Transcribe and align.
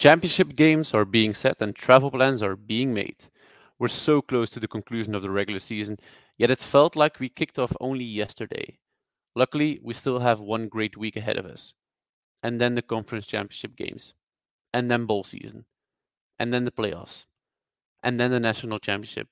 Championship 0.00 0.56
games 0.56 0.94
are 0.94 1.04
being 1.04 1.34
set 1.34 1.60
and 1.60 1.76
travel 1.76 2.10
plans 2.10 2.42
are 2.42 2.56
being 2.56 2.94
made. 2.94 3.26
We're 3.78 3.88
so 3.88 4.22
close 4.22 4.48
to 4.48 4.58
the 4.58 4.66
conclusion 4.66 5.14
of 5.14 5.20
the 5.20 5.28
regular 5.28 5.60
season, 5.60 5.98
yet 6.38 6.50
it 6.50 6.58
felt 6.58 6.96
like 6.96 7.20
we 7.20 7.28
kicked 7.28 7.58
off 7.58 7.76
only 7.82 8.06
yesterday. 8.06 8.78
Luckily, 9.36 9.78
we 9.82 9.92
still 9.92 10.20
have 10.20 10.40
one 10.40 10.68
great 10.68 10.96
week 10.96 11.16
ahead 11.16 11.36
of 11.36 11.44
us. 11.44 11.74
And 12.42 12.58
then 12.58 12.76
the 12.76 12.80
conference 12.82 13.26
championship 13.26 13.76
games. 13.76 14.14
And 14.72 14.90
then 14.90 15.04
bowl 15.04 15.22
season. 15.22 15.66
And 16.38 16.50
then 16.50 16.64
the 16.64 16.72
playoffs. 16.72 17.26
And 18.02 18.18
then 18.18 18.30
the 18.30 18.40
national 18.40 18.78
championship. 18.78 19.28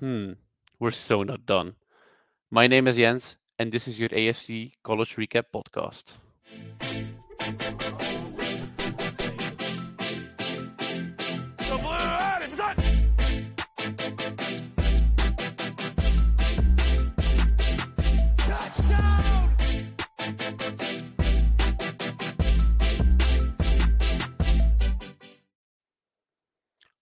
Hmm, 0.00 0.32
we're 0.80 0.90
so 0.90 1.22
not 1.22 1.46
done. 1.46 1.76
My 2.50 2.66
name 2.66 2.88
is 2.88 2.96
Jens, 2.96 3.36
and 3.60 3.70
this 3.70 3.86
is 3.86 4.00
your 4.00 4.08
AFC 4.08 4.72
College 4.82 5.14
Recap 5.14 5.44
podcast. 5.54 6.14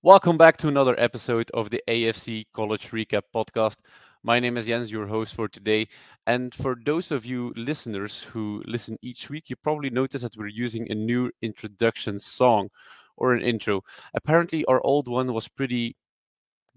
Welcome 0.07 0.39
back 0.39 0.57
to 0.59 0.69
another 0.69 0.95
episode 1.01 1.51
of 1.53 1.71
the 1.71 1.83
AFC 1.89 2.45
College 2.53 2.93
Recap 2.93 3.23
podcast. 3.35 3.79
My 4.23 4.39
name 4.39 4.57
is 4.57 4.67
Jens, 4.67 4.93
your 4.93 5.09
host 5.09 5.35
for 5.35 5.49
today. 5.49 5.89
And 6.29 6.55
for 6.55 6.77
those 6.81 7.11
of 7.11 7.27
you 7.27 7.53
listeners 7.57 8.23
who 8.23 8.63
listen 8.67 8.99
each 9.03 9.29
week, 9.29 9.51
you 9.51 9.57
probably 9.57 9.91
notice 9.91 10.23
that 10.23 10.37
we're 10.37 10.47
using 10.47 10.89
a 10.89 10.95
new 10.95 11.33
introduction 11.43 12.21
song 12.21 12.69
or 13.17 13.33
an 13.33 13.43
intro. 13.43 13.83
Apparently, 14.15 14.65
our 14.67 14.81
old 14.87 15.09
one 15.09 15.33
was 15.35 15.49
pretty 15.49 15.97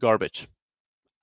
garbage, 0.02 0.48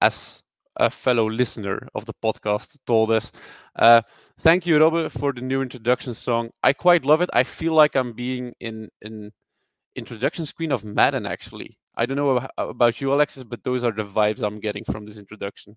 as 0.01 0.45
a 0.77 0.91
fellow 0.91 1.29
listener 1.29 1.89
of 1.93 2.05
the 2.05 2.15
podcast 2.15 2.79
told 2.87 3.11
us. 3.11 3.33
Uh, 3.75 4.03
thank 4.39 4.65
you, 4.65 4.79
Robbe, 4.79 5.11
for 5.11 5.33
the 5.33 5.41
new 5.41 5.61
introduction 5.61 6.15
song. 6.15 6.51
I 6.63 6.73
quite 6.73 7.05
love 7.05 7.21
it. 7.21 7.31
I 7.33 7.43
feel 7.43 7.73
like 7.73 7.97
I'm 7.97 8.13
being 8.13 8.53
in 8.61 8.91
an 9.03 9.33
introduction 9.97 10.47
screen 10.47 10.73
of 10.73 10.85
Madden, 10.85 11.27
actually. 11.27 11.79
I 11.97 12.07
don't 12.07 12.17
know 12.17 12.47
about 12.59 13.01
you, 13.01 13.13
Alexis, 13.13 13.45
but 13.45 13.65
those 13.65 13.83
are 13.83 13.93
the 13.93 14.05
vibes 14.05 14.43
I'm 14.43 14.61
getting 14.61 14.85
from 14.85 15.07
this 15.07 15.17
introduction. 15.17 15.77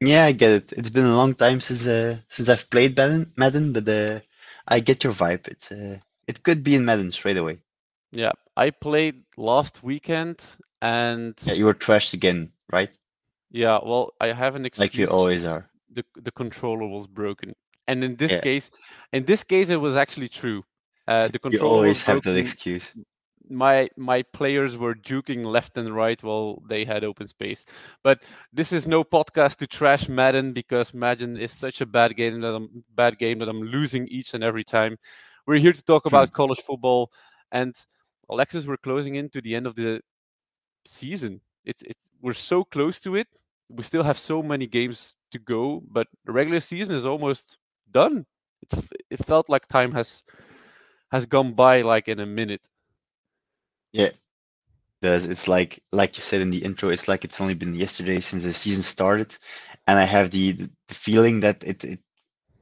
Yeah, 0.00 0.26
I 0.26 0.32
get 0.32 0.50
it. 0.50 0.72
It's 0.76 0.90
been 0.90 1.06
a 1.06 1.16
long 1.16 1.34
time 1.34 1.60
since 1.60 1.86
uh, 1.86 2.18
since 2.28 2.50
I've 2.50 2.68
played 2.68 2.96
Madden, 2.96 3.32
Madden 3.36 3.72
but 3.72 3.88
uh, 3.88 4.20
I 4.68 4.80
get 4.80 5.02
your 5.04 5.12
vibe. 5.14 5.48
It's 5.48 5.72
uh, 5.72 5.98
it 6.26 6.42
could 6.42 6.62
be 6.62 6.74
in 6.74 6.84
Madden 6.84 7.10
straight 7.10 7.38
away. 7.38 7.60
Yeah, 8.12 8.32
I 8.56 8.70
played 8.70 9.22
last 9.38 9.82
weekend 9.82 10.44
and 10.82 11.34
yeah, 11.44 11.54
you 11.54 11.64
were 11.64 11.74
trashed 11.74 12.12
again, 12.12 12.52
right? 12.70 12.90
Yeah, 13.50 13.78
well, 13.82 14.12
I 14.20 14.28
have 14.28 14.54
an 14.54 14.66
excuse. 14.66 14.84
Like 14.84 14.94
you 14.94 15.06
always 15.06 15.44
are. 15.46 15.66
The 15.90 16.04
the 16.14 16.30
controller 16.30 16.86
was 16.86 17.06
broken, 17.06 17.54
and 17.88 18.04
in 18.04 18.16
this 18.16 18.32
yeah. 18.32 18.40
case, 18.40 18.70
in 19.12 19.24
this 19.24 19.42
case, 19.44 19.70
it 19.70 19.80
was 19.80 19.96
actually 19.96 20.28
true. 20.28 20.62
Uh, 21.06 21.28
the 21.28 21.38
controller. 21.38 21.64
You 21.64 21.76
always 21.76 22.02
have 22.02 22.22
that 22.22 22.36
excuse 22.36 22.92
my 23.48 23.88
my 23.96 24.22
players 24.22 24.76
were 24.76 24.96
juking 24.96 25.44
left 25.44 25.78
and 25.78 25.94
right 25.94 26.20
while 26.20 26.60
they 26.68 26.84
had 26.84 27.04
open 27.04 27.28
space. 27.28 27.64
But 28.02 28.24
this 28.52 28.72
is 28.72 28.88
no 28.88 29.04
podcast 29.04 29.58
to 29.58 29.68
trash 29.68 30.08
Madden 30.08 30.52
because 30.52 30.92
Madden 30.92 31.36
is 31.36 31.52
such 31.52 31.80
a 31.80 31.86
bad 31.86 32.16
game 32.16 32.40
that 32.40 32.54
I'm 32.54 32.84
bad 32.96 33.18
game 33.18 33.38
that 33.38 33.48
I'm 33.48 33.62
losing 33.62 34.08
each 34.08 34.34
and 34.34 34.42
every 34.42 34.64
time. 34.64 34.98
We're 35.46 35.58
here 35.58 35.72
to 35.72 35.82
talk 35.84 36.02
hmm. 36.02 36.08
about 36.08 36.32
college 36.32 36.60
football 36.60 37.12
and 37.52 37.74
Alexis, 38.28 38.66
we're 38.66 38.76
closing 38.76 39.14
into 39.14 39.40
the 39.40 39.54
end 39.54 39.66
of 39.66 39.76
the 39.76 40.00
season. 40.84 41.40
It's 41.64 41.82
it's 41.82 42.10
we're 42.20 42.32
so 42.32 42.64
close 42.64 43.00
to 43.00 43.16
it. 43.16 43.28
We 43.68 43.82
still 43.82 44.04
have 44.04 44.18
so 44.18 44.42
many 44.42 44.66
games 44.66 45.16
to 45.32 45.38
go, 45.38 45.82
but 45.90 46.06
the 46.24 46.32
regular 46.32 46.60
season 46.60 46.94
is 46.94 47.06
almost 47.06 47.58
done. 47.90 48.26
It, 48.62 48.88
it 49.10 49.24
felt 49.24 49.48
like 49.48 49.66
time 49.66 49.92
has 49.92 50.22
has 51.10 51.26
gone 51.26 51.52
by 51.52 51.82
like 51.82 52.08
in 52.08 52.20
a 52.20 52.26
minute. 52.26 52.68
Yeah, 53.92 54.10
does. 55.02 55.24
It's 55.26 55.48
like 55.48 55.80
like 55.92 56.16
you 56.16 56.22
said 56.22 56.40
in 56.40 56.50
the 56.50 56.64
intro, 56.64 56.90
it's 56.90 57.08
like 57.08 57.24
it's 57.24 57.40
only 57.40 57.54
been 57.54 57.74
yesterday 57.74 58.20
since 58.20 58.44
the 58.44 58.52
season 58.52 58.82
started, 58.82 59.36
and 59.86 59.98
I 59.98 60.04
have 60.04 60.30
the, 60.30 60.52
the 60.52 60.94
feeling 60.94 61.40
that 61.40 61.62
it, 61.64 61.84
it 61.84 62.00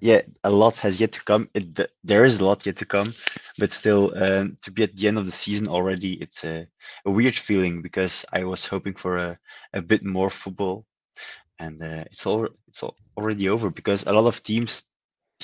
yeah, 0.00 0.20
a 0.42 0.50
lot 0.50 0.76
has 0.76 1.00
yet 1.00 1.12
to 1.12 1.24
come. 1.24 1.48
It, 1.54 1.80
there 2.02 2.24
is 2.26 2.38
a 2.38 2.44
lot 2.44 2.66
yet 2.66 2.76
to 2.76 2.84
come, 2.84 3.14
but 3.58 3.72
still, 3.72 4.12
um, 4.22 4.58
to 4.62 4.70
be 4.70 4.82
at 4.82 4.94
the 4.96 5.08
end 5.08 5.18
of 5.18 5.24
the 5.24 5.32
season 5.32 5.66
already, 5.66 6.14
it's 6.20 6.44
a, 6.44 6.66
a 7.06 7.10
weird 7.10 7.36
feeling 7.36 7.80
because 7.80 8.24
I 8.32 8.44
was 8.44 8.66
hoping 8.66 8.94
for 8.94 9.16
a, 9.16 9.38
a 9.72 9.80
bit 9.80 10.04
more 10.04 10.28
football, 10.30 10.84
and 11.58 11.82
uh, 11.82 12.04
it's 12.06 12.26
all 12.26 12.48
it's 12.68 12.82
all 12.82 12.96
already 13.16 13.48
over 13.48 13.70
because 13.70 14.04
a 14.04 14.12
lot 14.12 14.26
of 14.26 14.42
teams, 14.42 14.82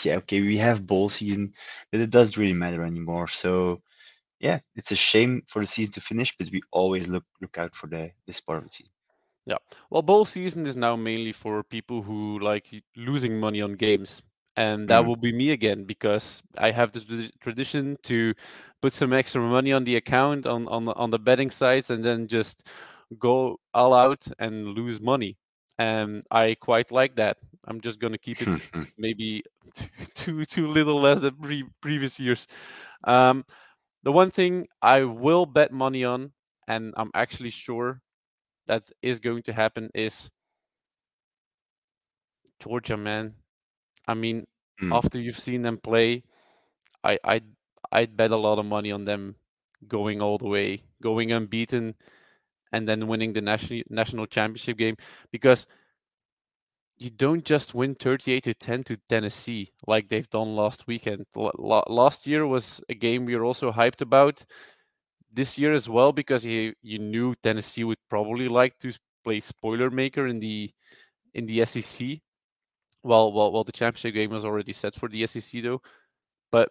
yeah, 0.03 0.17
okay, 0.17 0.41
we 0.41 0.57
have 0.59 0.87
bowl 0.87 1.09
season, 1.09 1.53
but 1.91 2.01
it 2.01 2.11
doesn't 2.11 2.37
really 2.37 2.55
matter 2.55 2.85
anymore. 2.85 3.29
So 3.29 3.81
yeah, 4.41 4.61
it's 4.75 4.93
a 4.93 4.97
shame 4.97 5.43
for 5.47 5.61
the 5.61 5.67
season 5.67 5.93
to 5.93 6.01
finish, 6.01 6.35
but 6.39 6.51
we 6.51 6.63
always 6.73 7.09
look 7.09 7.25
look 7.41 7.59
out 7.59 7.75
for 7.75 7.87
the 7.87 8.11
this 8.27 8.41
part 8.41 8.59
of 8.59 8.65
the 8.65 8.71
season. 8.71 8.93
Yeah. 9.47 9.59
Well, 9.91 10.03
bowl 10.03 10.25
season 10.25 10.67
is 10.67 10.77
now 10.77 10.97
mainly 10.97 11.33
for 11.33 11.63
people 11.63 12.03
who 12.03 12.39
like 12.39 12.69
losing 12.97 13.41
money 13.41 13.61
on 13.61 13.75
games. 13.75 14.23
And 14.57 14.89
that 14.89 15.05
mm. 15.05 15.07
will 15.07 15.17
be 15.17 15.33
me 15.33 15.53
again 15.53 15.85
because 15.85 16.43
I 16.59 16.73
have 16.73 16.93
the 16.93 17.31
tradition 17.41 17.97
to 18.05 18.35
put 18.83 18.93
some 18.93 19.13
extra 19.13 19.41
money 19.41 19.73
on 19.73 19.85
the 19.85 19.97
account 19.97 20.47
on 20.47 20.69
on 20.69 20.89
on 20.89 21.11
the 21.11 21.19
betting 21.19 21.51
sites 21.51 21.91
and 21.91 22.05
then 22.05 22.27
just 22.27 22.67
go 23.19 23.61
all 23.73 23.95
out 23.95 24.27
and 24.39 24.69
lose 24.69 25.01
money. 25.01 25.39
And 25.79 26.25
I 26.31 26.57
quite 26.61 26.91
like 26.91 27.17
that. 27.17 27.39
I'm 27.67 27.81
just 27.81 28.01
gonna 28.01 28.19
keep 28.19 28.41
it 28.41 28.71
maybe 28.99 29.43
too 30.15 30.45
too 30.45 30.69
little 30.69 31.01
less 31.01 31.21
than 31.21 31.37
pre- 31.37 31.69
previous 31.81 32.19
years. 32.19 32.47
Um, 33.05 33.45
the 34.03 34.13
one 34.13 34.31
thing 34.31 34.67
I 34.81 35.05
will 35.05 35.47
bet 35.47 35.73
money 35.73 36.05
on, 36.05 36.33
and 36.67 36.95
I'm 36.97 37.11
actually 37.15 37.51
sure 37.51 38.01
that 38.67 38.85
is 39.03 39.21
going 39.21 39.43
to 39.45 39.53
happen, 39.53 39.91
is 39.95 40.31
Georgia, 42.61 42.97
man. 42.97 43.35
I 44.07 44.15
mean, 44.15 44.47
mm. 44.81 44.95
after 44.97 45.21
you've 45.21 45.39
seen 45.39 45.63
them 45.63 45.79
play, 45.79 46.25
I 47.05 47.19
I 47.25 47.43
I'd 47.93 48.17
bet 48.17 48.31
a 48.31 48.37
lot 48.37 48.59
of 48.59 48.67
money 48.67 48.93
on 48.93 49.05
them 49.05 49.37
going 49.87 50.21
all 50.21 50.39
the 50.39 50.49
way, 50.49 50.83
going 51.03 51.33
unbeaten, 51.33 51.95
and 52.73 52.89
then 52.89 53.07
winning 53.07 53.33
the 53.33 53.41
national 53.41 53.83
national 53.89 54.27
championship 54.27 54.79
game 54.79 54.97
because 55.31 55.67
you 57.01 57.11
don't 57.11 57.45
just 57.47 57.75
win 57.75 57.95
38 57.97 58.45
to 58.45 58.55
10 58.55 58.85
to 58.85 58.99
Tennessee 59.09 59.73
like 59.87 60.09
they've 60.11 60.29
done 60.31 60.55
last 60.55 60.87
weekend. 60.87 61.27
L- 61.37 61.85
last 61.89 62.27
year 62.27 62.47
was 62.47 62.83
a 62.91 62.95
game 62.95 63.25
we 63.25 63.35
were 63.35 63.45
also 63.45 63.73
hyped 63.73 64.03
about. 64.03 64.45
This 65.33 65.57
year 65.59 65.73
as 65.73 65.89
well 65.89 66.13
because 66.13 66.45
you 66.45 66.75
you 66.83 66.99
knew 66.99 67.35
Tennessee 67.37 67.85
would 67.85 67.99
probably 68.11 68.49
like 68.49 68.79
to 68.81 68.93
play 69.25 69.41
spoiler 69.41 69.91
maker 69.91 70.27
in 70.27 70.41
the 70.41 70.71
in 71.35 71.47
the 71.47 71.65
SEC. 71.65 72.23
Well, 73.05 73.33
well, 73.33 73.53
well, 73.53 73.65
the 73.65 73.73
championship 73.73 74.15
game 74.15 74.31
was 74.31 74.45
already 74.45 74.73
set 74.73 74.95
for 74.95 75.09
the 75.09 75.27
SEC 75.27 75.63
though. 75.63 75.83
But 76.53 76.71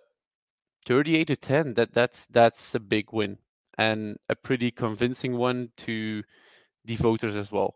38 0.85 1.27
to 1.27 1.35
10, 1.37 1.73
that 1.75 1.93
that's 1.93 2.27
that's 2.27 2.75
a 2.75 2.79
big 2.79 3.13
win 3.13 3.39
and 3.77 4.17
a 4.29 4.35
pretty 4.35 4.71
convincing 4.71 5.37
one 5.37 5.71
to 5.77 6.23
the 6.85 6.97
voters 6.97 7.35
as 7.35 7.51
well. 7.51 7.75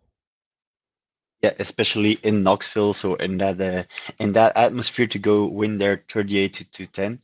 Yeah, 1.44 1.54
especially 1.60 2.14
in 2.24 2.42
Knoxville, 2.42 2.94
so 2.94 3.16
in 3.16 3.38
that 3.40 3.60
uh, 3.60 3.84
in 4.18 4.32
that 4.32 4.56
atmosphere 4.56 5.08
to 5.08 5.20
go 5.20 5.46
win 5.46 5.78
there 5.78 6.06
38 6.08 6.54
to, 6.54 6.72
to 6.72 6.88
10. 6.88 7.20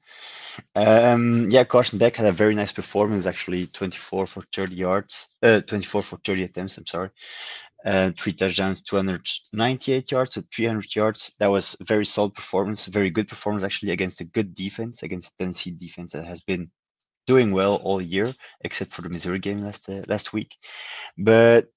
Um, 0.76 1.50
yeah, 1.50 1.64
Carson 1.64 2.00
Beck 2.00 2.18
had 2.18 2.26
a 2.28 2.34
very 2.34 2.54
nice 2.54 2.74
performance, 2.74 3.26
actually 3.26 3.68
24 3.68 4.26
for 4.28 4.44
30 4.54 4.76
yards, 4.76 5.30
uh, 5.42 5.62
24 5.62 6.04
for 6.04 6.18
30 6.18 6.44
attempts. 6.44 6.78
I'm 6.78 6.86
sorry, 6.86 7.12
uh, 7.86 8.12
three 8.20 8.34
touchdowns, 8.34 8.82
298 8.82 10.12
yards, 10.12 10.34
so 10.34 10.44
300 10.54 10.94
yards. 10.94 11.34
That 11.40 11.50
was 11.50 11.78
very 11.88 12.06
solid 12.06 12.34
performance, 12.34 12.88
very 12.88 13.12
good 13.12 13.30
performance 13.30 13.64
actually 13.64 13.94
against 13.94 14.20
a 14.20 14.26
good 14.26 14.54
defense, 14.54 15.02
against 15.02 15.38
Tennessee 15.40 15.72
defense 15.72 16.12
that 16.12 16.26
has 16.26 16.42
been 16.42 16.70
doing 17.26 17.54
well 17.54 17.76
all 17.76 18.02
year, 18.02 18.34
except 18.66 18.92
for 18.92 19.02
the 19.02 19.10
Missouri 19.10 19.40
game 19.40 19.60
last 19.60 19.88
uh, 19.88 20.02
last 20.10 20.34
week. 20.34 20.58
But 21.18 21.70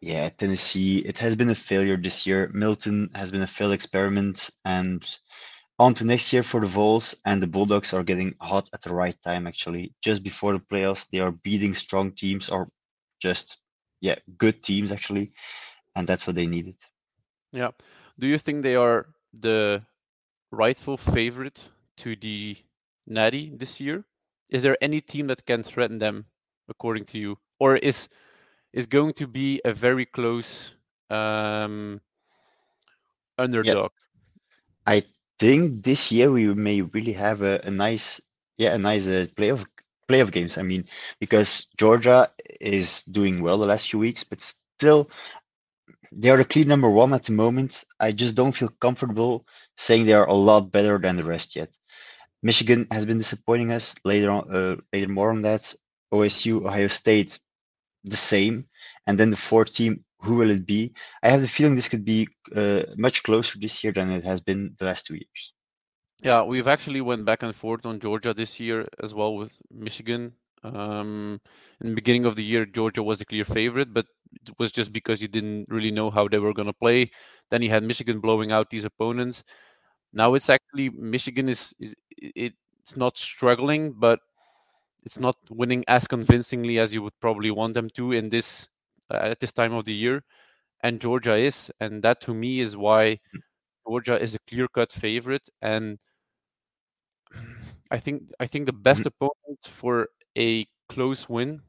yeah, 0.00 0.28
Tennessee, 0.28 0.98
it 0.98 1.18
has 1.18 1.34
been 1.36 1.50
a 1.50 1.54
failure 1.54 1.96
this 1.96 2.26
year. 2.26 2.50
Milton 2.52 3.10
has 3.14 3.30
been 3.30 3.42
a 3.42 3.46
failed 3.46 3.72
experiment, 3.72 4.50
and 4.64 5.04
on 5.78 5.94
to 5.94 6.04
next 6.04 6.32
year 6.32 6.42
for 6.42 6.60
the 6.60 6.66
Vols. 6.66 7.14
And 7.24 7.42
the 7.42 7.46
Bulldogs 7.46 7.92
are 7.92 8.02
getting 8.02 8.34
hot 8.40 8.68
at 8.72 8.82
the 8.82 8.94
right 8.94 9.16
time, 9.22 9.46
actually. 9.46 9.94
Just 10.02 10.22
before 10.22 10.52
the 10.52 10.60
playoffs, 10.60 11.08
they 11.08 11.20
are 11.20 11.32
beating 11.32 11.74
strong 11.74 12.12
teams 12.12 12.48
or 12.48 12.68
just, 13.20 13.58
yeah, 14.00 14.16
good 14.36 14.62
teams, 14.62 14.92
actually. 14.92 15.32
And 15.96 16.06
that's 16.06 16.26
what 16.26 16.36
they 16.36 16.46
needed. 16.46 16.76
Yeah. 17.52 17.70
Do 18.18 18.26
you 18.26 18.38
think 18.38 18.62
they 18.62 18.76
are 18.76 19.06
the 19.32 19.82
rightful 20.50 20.96
favorite 20.96 21.68
to 21.98 22.16
the 22.16 22.56
Natty 23.06 23.52
this 23.54 23.80
year? 23.80 24.04
is 24.50 24.62
there 24.62 24.76
any 24.80 25.00
team 25.00 25.26
that 25.26 25.44
can 25.46 25.62
threaten 25.62 25.98
them, 25.98 26.26
according 26.68 27.04
to 27.06 27.18
you, 27.18 27.38
or 27.58 27.76
is 27.76 28.08
is 28.78 28.86
going 28.86 29.12
to 29.12 29.26
be 29.26 29.60
a 29.64 29.72
very 29.74 30.06
close 30.06 30.76
um, 31.10 32.00
underdog? 33.36 33.90
Yeah. 33.90 34.94
I 34.94 35.02
think 35.40 35.82
this 35.82 36.12
year 36.12 36.30
we 36.30 36.46
may 36.54 36.82
really 36.82 37.12
have 37.12 37.42
a, 37.42 37.60
a 37.64 37.72
nice, 37.72 38.20
yeah, 38.56 38.74
a 38.74 38.78
nice 38.78 39.08
uh, 39.08 39.26
playoff 39.36 39.66
playoff 40.08 40.30
games. 40.30 40.56
I 40.56 40.62
mean, 40.62 40.84
because 41.18 41.66
Georgia 41.76 42.30
is 42.60 43.02
doing 43.02 43.42
well 43.42 43.58
the 43.58 43.66
last 43.66 43.90
few 43.90 43.98
weeks, 43.98 44.22
but 44.22 44.40
still, 44.40 45.10
they 46.12 46.30
are 46.30 46.38
a 46.38 46.44
clear 46.44 46.64
number 46.64 46.88
one 46.88 47.12
at 47.12 47.24
the 47.24 47.32
moment. 47.32 47.84
I 47.98 48.12
just 48.12 48.36
don't 48.36 48.52
feel 48.52 48.70
comfortable 48.80 49.44
saying 49.76 50.06
they 50.06 50.14
are 50.14 50.28
a 50.28 50.34
lot 50.50 50.70
better 50.70 50.98
than 50.98 51.16
the 51.16 51.24
rest 51.24 51.56
yet. 51.56 51.76
Michigan 52.42 52.86
has 52.92 53.04
been 53.04 53.18
disappointing 53.18 53.72
us. 53.72 53.96
Later 54.04 54.30
on, 54.30 54.54
uh, 54.54 54.76
later 54.92 55.10
more 55.10 55.30
on 55.30 55.42
that. 55.42 55.74
OSU, 56.14 56.64
Ohio 56.64 56.86
State, 56.86 57.38
the 58.04 58.16
same. 58.16 58.66
And 59.06 59.18
then 59.18 59.30
the 59.30 59.36
fourth 59.36 59.74
team, 59.74 60.04
who 60.20 60.36
will 60.36 60.50
it 60.50 60.66
be? 60.66 60.92
I 61.22 61.30
have 61.30 61.40
the 61.40 61.48
feeling 61.48 61.74
this 61.74 61.88
could 61.88 62.04
be 62.04 62.28
uh, 62.54 62.82
much 62.96 63.22
closer 63.22 63.58
this 63.58 63.82
year 63.82 63.92
than 63.92 64.10
it 64.10 64.24
has 64.24 64.40
been 64.40 64.74
the 64.78 64.84
last 64.84 65.06
two 65.06 65.14
years. 65.14 65.52
Yeah, 66.22 66.42
we've 66.42 66.66
actually 66.66 67.00
went 67.00 67.24
back 67.24 67.42
and 67.42 67.54
forth 67.54 67.86
on 67.86 68.00
Georgia 68.00 68.34
this 68.34 68.58
year 68.58 68.88
as 69.00 69.14
well 69.14 69.36
with 69.36 69.52
Michigan. 69.70 70.32
Um, 70.64 71.40
in 71.80 71.90
the 71.90 71.94
beginning 71.94 72.24
of 72.24 72.34
the 72.34 72.42
year, 72.42 72.66
Georgia 72.66 73.02
was 73.02 73.18
the 73.20 73.24
clear 73.24 73.44
favorite, 73.44 73.94
but 73.94 74.06
it 74.32 74.52
was 74.58 74.72
just 74.72 74.92
because 74.92 75.22
you 75.22 75.28
didn't 75.28 75.66
really 75.68 75.92
know 75.92 76.10
how 76.10 76.26
they 76.26 76.38
were 76.38 76.52
going 76.52 76.66
to 76.66 76.72
play. 76.72 77.12
Then 77.50 77.62
you 77.62 77.70
had 77.70 77.84
Michigan 77.84 78.18
blowing 78.18 78.50
out 78.50 78.70
these 78.70 78.84
opponents. 78.84 79.44
Now 80.12 80.34
it's 80.34 80.50
actually 80.50 80.90
Michigan 80.90 81.48
is, 81.48 81.72
is 81.78 81.94
it's 82.16 82.96
not 82.96 83.16
struggling, 83.16 83.92
but 83.92 84.18
it's 85.04 85.18
not 85.18 85.36
winning 85.50 85.84
as 85.88 86.06
convincingly 86.06 86.78
as 86.78 86.92
you 86.92 87.02
would 87.02 87.18
probably 87.20 87.50
want 87.50 87.74
them 87.74 87.88
to 87.90 88.12
in 88.12 88.28
this 88.28 88.68
uh, 89.10 89.16
at 89.32 89.40
this 89.40 89.52
time 89.52 89.72
of 89.72 89.84
the 89.84 89.94
year, 89.94 90.24
and 90.82 91.00
Georgia 91.00 91.36
is, 91.36 91.70
and 91.80 92.02
that 92.02 92.20
to 92.22 92.34
me 92.34 92.60
is 92.60 92.76
why 92.76 93.20
Georgia 93.86 94.20
is 94.20 94.34
a 94.34 94.38
clear-cut 94.46 94.92
favorite. 94.92 95.48
And 95.62 95.98
I 97.90 97.98
think 97.98 98.24
I 98.38 98.46
think 98.46 98.66
the 98.66 98.72
best 98.72 99.00
mm-hmm. 99.00 99.24
opponent 99.24 99.60
for 99.64 100.08
a 100.36 100.66
close 100.88 101.28
win 101.28 101.62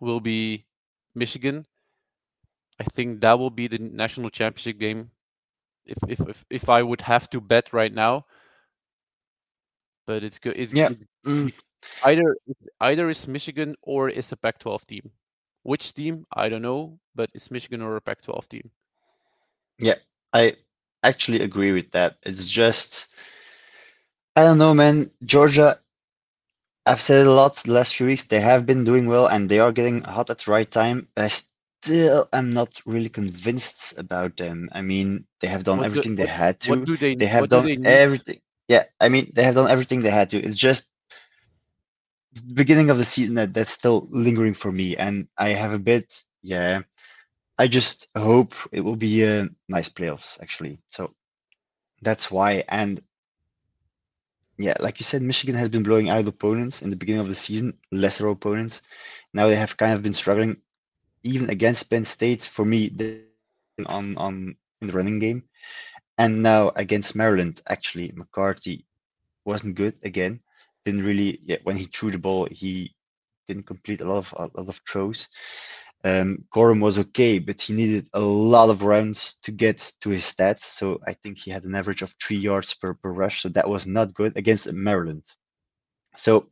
will 0.00 0.20
be 0.20 0.64
Michigan. 1.14 1.66
I 2.80 2.84
think 2.84 3.20
that 3.20 3.38
will 3.38 3.50
be 3.50 3.68
the 3.68 3.78
national 3.78 4.30
championship 4.30 4.78
game. 4.78 5.10
If 5.84 5.98
if 6.08 6.20
if, 6.28 6.44
if 6.50 6.68
I 6.68 6.82
would 6.82 7.02
have 7.02 7.28
to 7.30 7.40
bet 7.40 7.72
right 7.72 7.92
now, 7.92 8.24
but 10.06 10.24
it's 10.24 10.38
good. 10.38 10.56
It's, 10.56 10.72
yeah. 10.72 10.90
It's, 10.90 11.04
mm. 11.26 11.52
Either 12.02 12.36
either 12.80 13.08
is 13.08 13.26
Michigan 13.26 13.76
or 13.82 14.08
is 14.08 14.32
a 14.32 14.36
Pac-12 14.36 14.86
team. 14.86 15.10
Which 15.62 15.94
team? 15.94 16.26
I 16.32 16.48
don't 16.48 16.62
know, 16.62 16.98
but 17.14 17.30
it's 17.34 17.50
Michigan 17.50 17.82
or 17.82 17.96
a 17.96 18.00
Pac-12 18.00 18.48
team. 18.48 18.70
Yeah, 19.78 19.96
I 20.32 20.56
actually 21.02 21.40
agree 21.40 21.72
with 21.72 21.90
that. 21.92 22.16
It's 22.22 22.46
just 22.48 23.08
I 24.36 24.42
don't 24.42 24.58
know, 24.58 24.74
man. 24.74 25.10
Georgia 25.24 25.78
I've 26.86 27.00
said 27.00 27.26
a 27.26 27.30
lot 27.30 27.56
the 27.56 27.72
last 27.72 27.96
few 27.96 28.06
weeks. 28.06 28.24
They 28.24 28.40
have 28.40 28.66
been 28.66 28.84
doing 28.84 29.06
well 29.06 29.26
and 29.26 29.48
they 29.48 29.58
are 29.58 29.72
getting 29.72 30.02
hot 30.02 30.28
at 30.28 30.38
the 30.38 30.50
right 30.50 30.70
time. 30.70 31.08
I 31.16 31.28
still 31.28 32.28
am 32.32 32.52
not 32.52 32.80
really 32.84 33.08
convinced 33.08 33.98
about 33.98 34.36
them. 34.36 34.68
I 34.72 34.82
mean, 34.82 35.24
they 35.40 35.48
have 35.48 35.64
done 35.64 35.78
what 35.78 35.86
everything 35.86 36.14
do, 36.14 36.22
they 36.22 36.28
had 36.28 36.60
to. 36.60 36.70
What 36.70 36.84
do 36.84 36.96
they, 36.96 37.14
they 37.14 37.26
have 37.26 37.48
done 37.48 37.66
they 37.66 37.88
everything. 37.88 38.40
Yeah, 38.68 38.84
I 39.00 39.08
mean, 39.08 39.30
they 39.34 39.42
have 39.44 39.54
done 39.54 39.70
everything 39.70 40.00
they 40.00 40.10
had 40.10 40.30
to. 40.30 40.38
It's 40.38 40.56
just 40.56 40.90
beginning 42.42 42.90
of 42.90 42.98
the 42.98 43.04
season 43.04 43.36
that 43.36 43.54
that's 43.54 43.70
still 43.70 44.08
lingering 44.10 44.54
for 44.54 44.72
me, 44.72 44.96
and 44.96 45.28
I 45.38 45.50
have 45.50 45.72
a 45.72 45.78
bit, 45.78 46.22
yeah. 46.42 46.82
I 47.58 47.68
just 47.68 48.08
hope 48.16 48.54
it 48.72 48.80
will 48.80 48.96
be 48.96 49.22
a 49.24 49.48
nice 49.68 49.88
playoffs, 49.88 50.40
actually. 50.42 50.80
So 50.90 51.14
that's 52.02 52.30
why. 52.30 52.64
And 52.68 53.00
yeah, 54.58 54.74
like 54.80 55.00
you 55.00 55.04
said, 55.04 55.22
Michigan 55.22 55.54
has 55.56 55.68
been 55.68 55.82
blowing 55.82 56.08
out 56.08 56.26
opponents 56.26 56.82
in 56.82 56.90
the 56.90 56.96
beginning 56.96 57.20
of 57.20 57.28
the 57.28 57.34
season, 57.34 57.78
lesser 57.92 58.28
opponents. 58.28 58.82
Now 59.32 59.46
they 59.46 59.56
have 59.56 59.76
kind 59.76 59.92
of 59.92 60.02
been 60.02 60.12
struggling, 60.12 60.58
even 61.22 61.50
against 61.50 61.90
Penn 61.90 62.04
State. 62.04 62.42
For 62.42 62.64
me, 62.64 62.90
on 63.86 64.16
on 64.16 64.56
in 64.80 64.86
the 64.88 64.92
running 64.92 65.18
game, 65.18 65.44
and 66.18 66.42
now 66.42 66.72
against 66.76 67.16
Maryland, 67.16 67.60
actually 67.68 68.12
McCarthy 68.14 68.86
wasn't 69.44 69.76
good 69.76 69.94
again. 70.02 70.40
Didn't 70.84 71.04
really. 71.04 71.40
Yeah, 71.42 71.58
when 71.64 71.76
he 71.76 71.84
threw 71.84 72.10
the 72.10 72.18
ball, 72.18 72.46
he 72.50 72.94
didn't 73.48 73.66
complete 73.66 74.00
a 74.00 74.04
lot 74.04 74.18
of 74.18 74.34
a 74.36 74.60
lot 74.60 74.68
of 74.68 74.80
throws. 74.88 75.28
Um, 76.04 76.44
Corum 76.54 76.82
was 76.82 76.98
okay, 76.98 77.38
but 77.38 77.62
he 77.62 77.72
needed 77.72 78.08
a 78.12 78.20
lot 78.20 78.68
of 78.68 78.82
rounds 78.82 79.36
to 79.42 79.50
get 79.50 79.90
to 80.02 80.10
his 80.10 80.22
stats. 80.22 80.60
So 80.60 81.00
I 81.06 81.14
think 81.14 81.38
he 81.38 81.50
had 81.50 81.64
an 81.64 81.74
average 81.74 82.02
of 82.02 82.14
three 82.22 82.36
yards 82.36 82.74
per, 82.74 82.92
per 82.92 83.10
rush. 83.10 83.40
So 83.40 83.48
that 83.50 83.68
was 83.68 83.86
not 83.86 84.12
good 84.12 84.36
against 84.36 84.70
Maryland. 84.70 85.24
So 86.16 86.50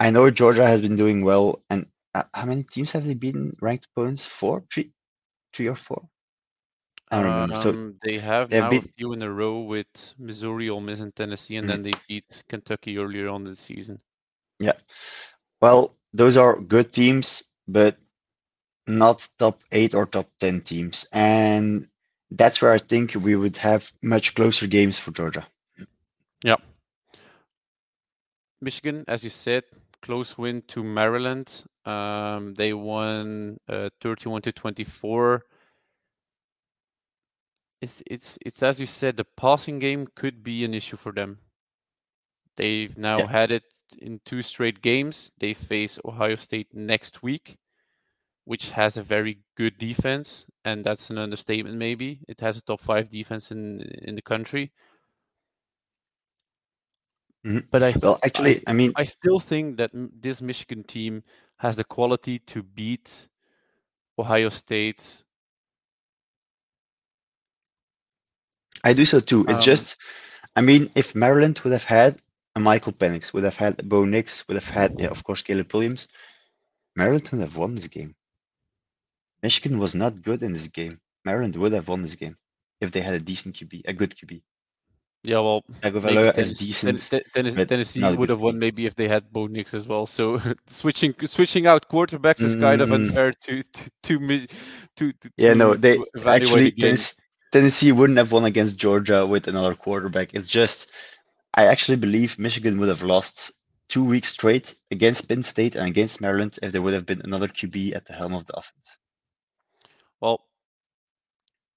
I 0.00 0.10
know 0.10 0.30
Georgia 0.30 0.66
has 0.66 0.80
been 0.80 0.96
doing 0.96 1.22
well. 1.22 1.62
And 1.68 1.86
uh, 2.14 2.24
how 2.32 2.46
many 2.46 2.62
teams 2.62 2.92
have 2.92 3.04
they 3.04 3.12
been 3.12 3.54
ranked 3.60 3.86
opponents? 3.94 4.24
Four, 4.24 4.64
three, 4.72 4.92
three 5.52 5.68
or 5.68 5.76
four? 5.76 6.08
I 7.10 7.22
don't 7.22 7.32
remember. 7.32 7.56
So 7.56 7.70
um, 7.70 7.96
they 8.02 8.18
have 8.18 8.50
now 8.50 8.70
been... 8.70 8.78
a 8.78 8.82
few 8.82 9.12
in 9.12 9.22
a 9.22 9.30
row 9.30 9.60
with 9.60 10.14
Missouri, 10.18 10.70
Ole 10.70 10.80
Miss, 10.80 11.00
and 11.00 11.14
Tennessee, 11.14 11.56
and 11.56 11.68
mm-hmm. 11.68 11.82
then 11.82 11.92
they 11.92 11.98
beat 12.08 12.44
Kentucky 12.48 12.98
earlier 12.98 13.28
on 13.28 13.44
the 13.44 13.54
season. 13.56 14.00
Yeah. 14.58 14.74
Well, 15.60 15.96
those 16.12 16.36
are 16.36 16.58
good 16.60 16.92
teams, 16.92 17.44
but 17.68 17.96
not 18.86 19.28
top 19.38 19.62
eight 19.72 19.94
or 19.94 20.06
top 20.06 20.28
10 20.40 20.60
teams. 20.62 21.06
And 21.12 21.88
that's 22.30 22.60
where 22.60 22.72
I 22.72 22.78
think 22.78 23.14
we 23.14 23.36
would 23.36 23.56
have 23.58 23.90
much 24.02 24.34
closer 24.34 24.66
games 24.66 24.98
for 24.98 25.10
Georgia. 25.10 25.46
Yeah. 26.44 26.56
Michigan, 28.60 29.04
as 29.08 29.24
you 29.24 29.30
said, 29.30 29.64
close 30.02 30.36
win 30.36 30.62
to 30.68 30.82
Maryland. 30.82 31.64
Um, 31.84 32.54
they 32.54 32.72
won 32.72 33.58
uh, 33.68 33.90
31 34.00 34.42
to 34.42 34.52
24. 34.52 35.44
It's, 37.84 38.02
it's, 38.06 38.38
it's 38.44 38.62
as 38.62 38.80
you 38.80 38.86
said, 38.86 39.16
the 39.16 39.24
passing 39.24 39.78
game 39.78 40.08
could 40.14 40.42
be 40.42 40.64
an 40.64 40.74
issue 40.74 40.96
for 40.96 41.12
them. 41.12 41.38
They've 42.56 42.96
now 42.96 43.18
yeah. 43.18 43.28
had 43.28 43.50
it 43.50 43.64
in 43.98 44.20
two 44.24 44.42
straight 44.42 44.82
games. 44.82 45.30
They 45.38 45.54
face 45.54 45.98
Ohio 46.04 46.36
State 46.36 46.68
next 46.72 47.22
week 47.22 47.58
which 48.44 48.70
has 48.70 48.96
a 48.96 49.02
very 49.02 49.38
good 49.56 49.78
defense, 49.78 50.46
and 50.64 50.84
that's 50.84 51.10
an 51.10 51.18
understatement. 51.18 51.76
Maybe 51.76 52.20
it 52.28 52.40
has 52.40 52.56
a 52.56 52.62
top 52.62 52.80
five 52.80 53.10
defense 53.10 53.50
in 53.50 53.80
in 54.02 54.14
the 54.14 54.22
country. 54.22 54.72
Mm-hmm. 57.46 57.66
But 57.70 57.82
I 57.82 57.92
th- 57.92 58.02
well, 58.02 58.18
actually, 58.24 58.58
I, 58.66 58.70
I, 58.70 58.72
mean, 58.72 58.92
I 58.96 59.04
still 59.04 59.38
think 59.38 59.76
that 59.76 59.90
this 59.92 60.40
Michigan 60.40 60.82
team 60.82 61.24
has 61.58 61.76
the 61.76 61.84
quality 61.84 62.38
to 62.38 62.62
beat 62.62 63.28
Ohio 64.18 64.48
State. 64.48 65.24
I 68.84 68.92
do 68.92 69.04
so 69.04 69.18
too. 69.18 69.44
It's 69.48 69.58
um, 69.58 69.64
just, 69.64 69.98
I 70.54 70.60
mean, 70.60 70.90
if 70.94 71.14
Maryland 71.14 71.58
would 71.64 71.72
have 71.72 71.84
had 71.84 72.18
a 72.54 72.60
Michael 72.60 72.92
Penix, 72.92 73.32
would 73.32 73.44
have 73.44 73.56
had 73.56 73.88
Bo 73.88 74.04
Nix, 74.04 74.46
would 74.46 74.54
have 74.54 74.68
had, 74.68 75.00
yeah, 75.00 75.08
of 75.08 75.24
course, 75.24 75.42
Caleb 75.42 75.72
Williams, 75.72 76.06
Maryland 76.94 77.28
would 77.30 77.40
have 77.40 77.56
won 77.56 77.74
this 77.74 77.88
game. 77.88 78.14
Michigan 79.42 79.78
was 79.78 79.94
not 79.94 80.22
good 80.22 80.42
in 80.42 80.52
this 80.52 80.68
game. 80.68 81.00
Maryland 81.24 81.56
would 81.56 81.72
have 81.72 81.88
won 81.88 82.02
this 82.02 82.14
game 82.14 82.36
if 82.80 82.92
they 82.92 83.00
had 83.00 83.14
a 83.14 83.20
decent 83.20 83.56
QB, 83.56 83.82
a 83.86 83.92
good 83.92 84.14
QB. 84.14 84.42
Yeah, 85.24 85.40
well, 85.40 85.64
Tagovailoa 85.80 86.36
is 86.36 86.52
decent. 86.52 87.00
Tennessee, 87.34 87.64
Tennessee 87.64 88.14
would 88.14 88.28
have 88.28 88.42
won 88.42 88.58
maybe 88.58 88.84
if 88.84 88.94
they 88.94 89.08
had 89.08 89.32
Bo 89.32 89.46
Nix 89.46 89.72
as 89.72 89.88
well. 89.88 90.04
So 90.06 90.38
switching 90.66 91.14
switching 91.24 91.66
out 91.66 91.88
quarterbacks 91.88 92.42
is 92.42 92.56
kind 92.56 92.82
of 92.82 92.90
mm. 92.90 92.96
unfair 92.96 93.32
to 93.32 93.62
to 93.62 93.90
to, 94.02 94.46
to, 94.96 95.12
to 95.12 95.30
yeah. 95.38 95.54
No, 95.54 95.72
they 95.72 95.98
actually 96.26 96.72
Tennessee, 96.72 97.14
Tennessee 97.54 97.92
wouldn't 97.92 98.18
have 98.18 98.32
won 98.32 98.46
against 98.46 98.76
Georgia 98.76 99.24
with 99.24 99.46
another 99.46 99.76
quarterback. 99.76 100.34
It's 100.34 100.48
just 100.48 100.90
I 101.54 101.66
actually 101.66 101.94
believe 101.94 102.36
Michigan 102.36 102.80
would 102.80 102.88
have 102.88 103.04
lost 103.04 103.52
two 103.86 104.02
weeks 104.04 104.30
straight 104.30 104.74
against 104.90 105.28
Penn 105.28 105.44
State 105.44 105.76
and 105.76 105.86
against 105.86 106.20
Maryland 106.20 106.58
if 106.62 106.72
there 106.72 106.82
would 106.82 106.94
have 106.94 107.06
been 107.06 107.22
another 107.22 107.46
QB 107.46 107.94
at 107.94 108.06
the 108.06 108.12
helm 108.12 108.34
of 108.34 108.44
the 108.46 108.56
offense. 108.56 108.98
Well, 110.20 110.40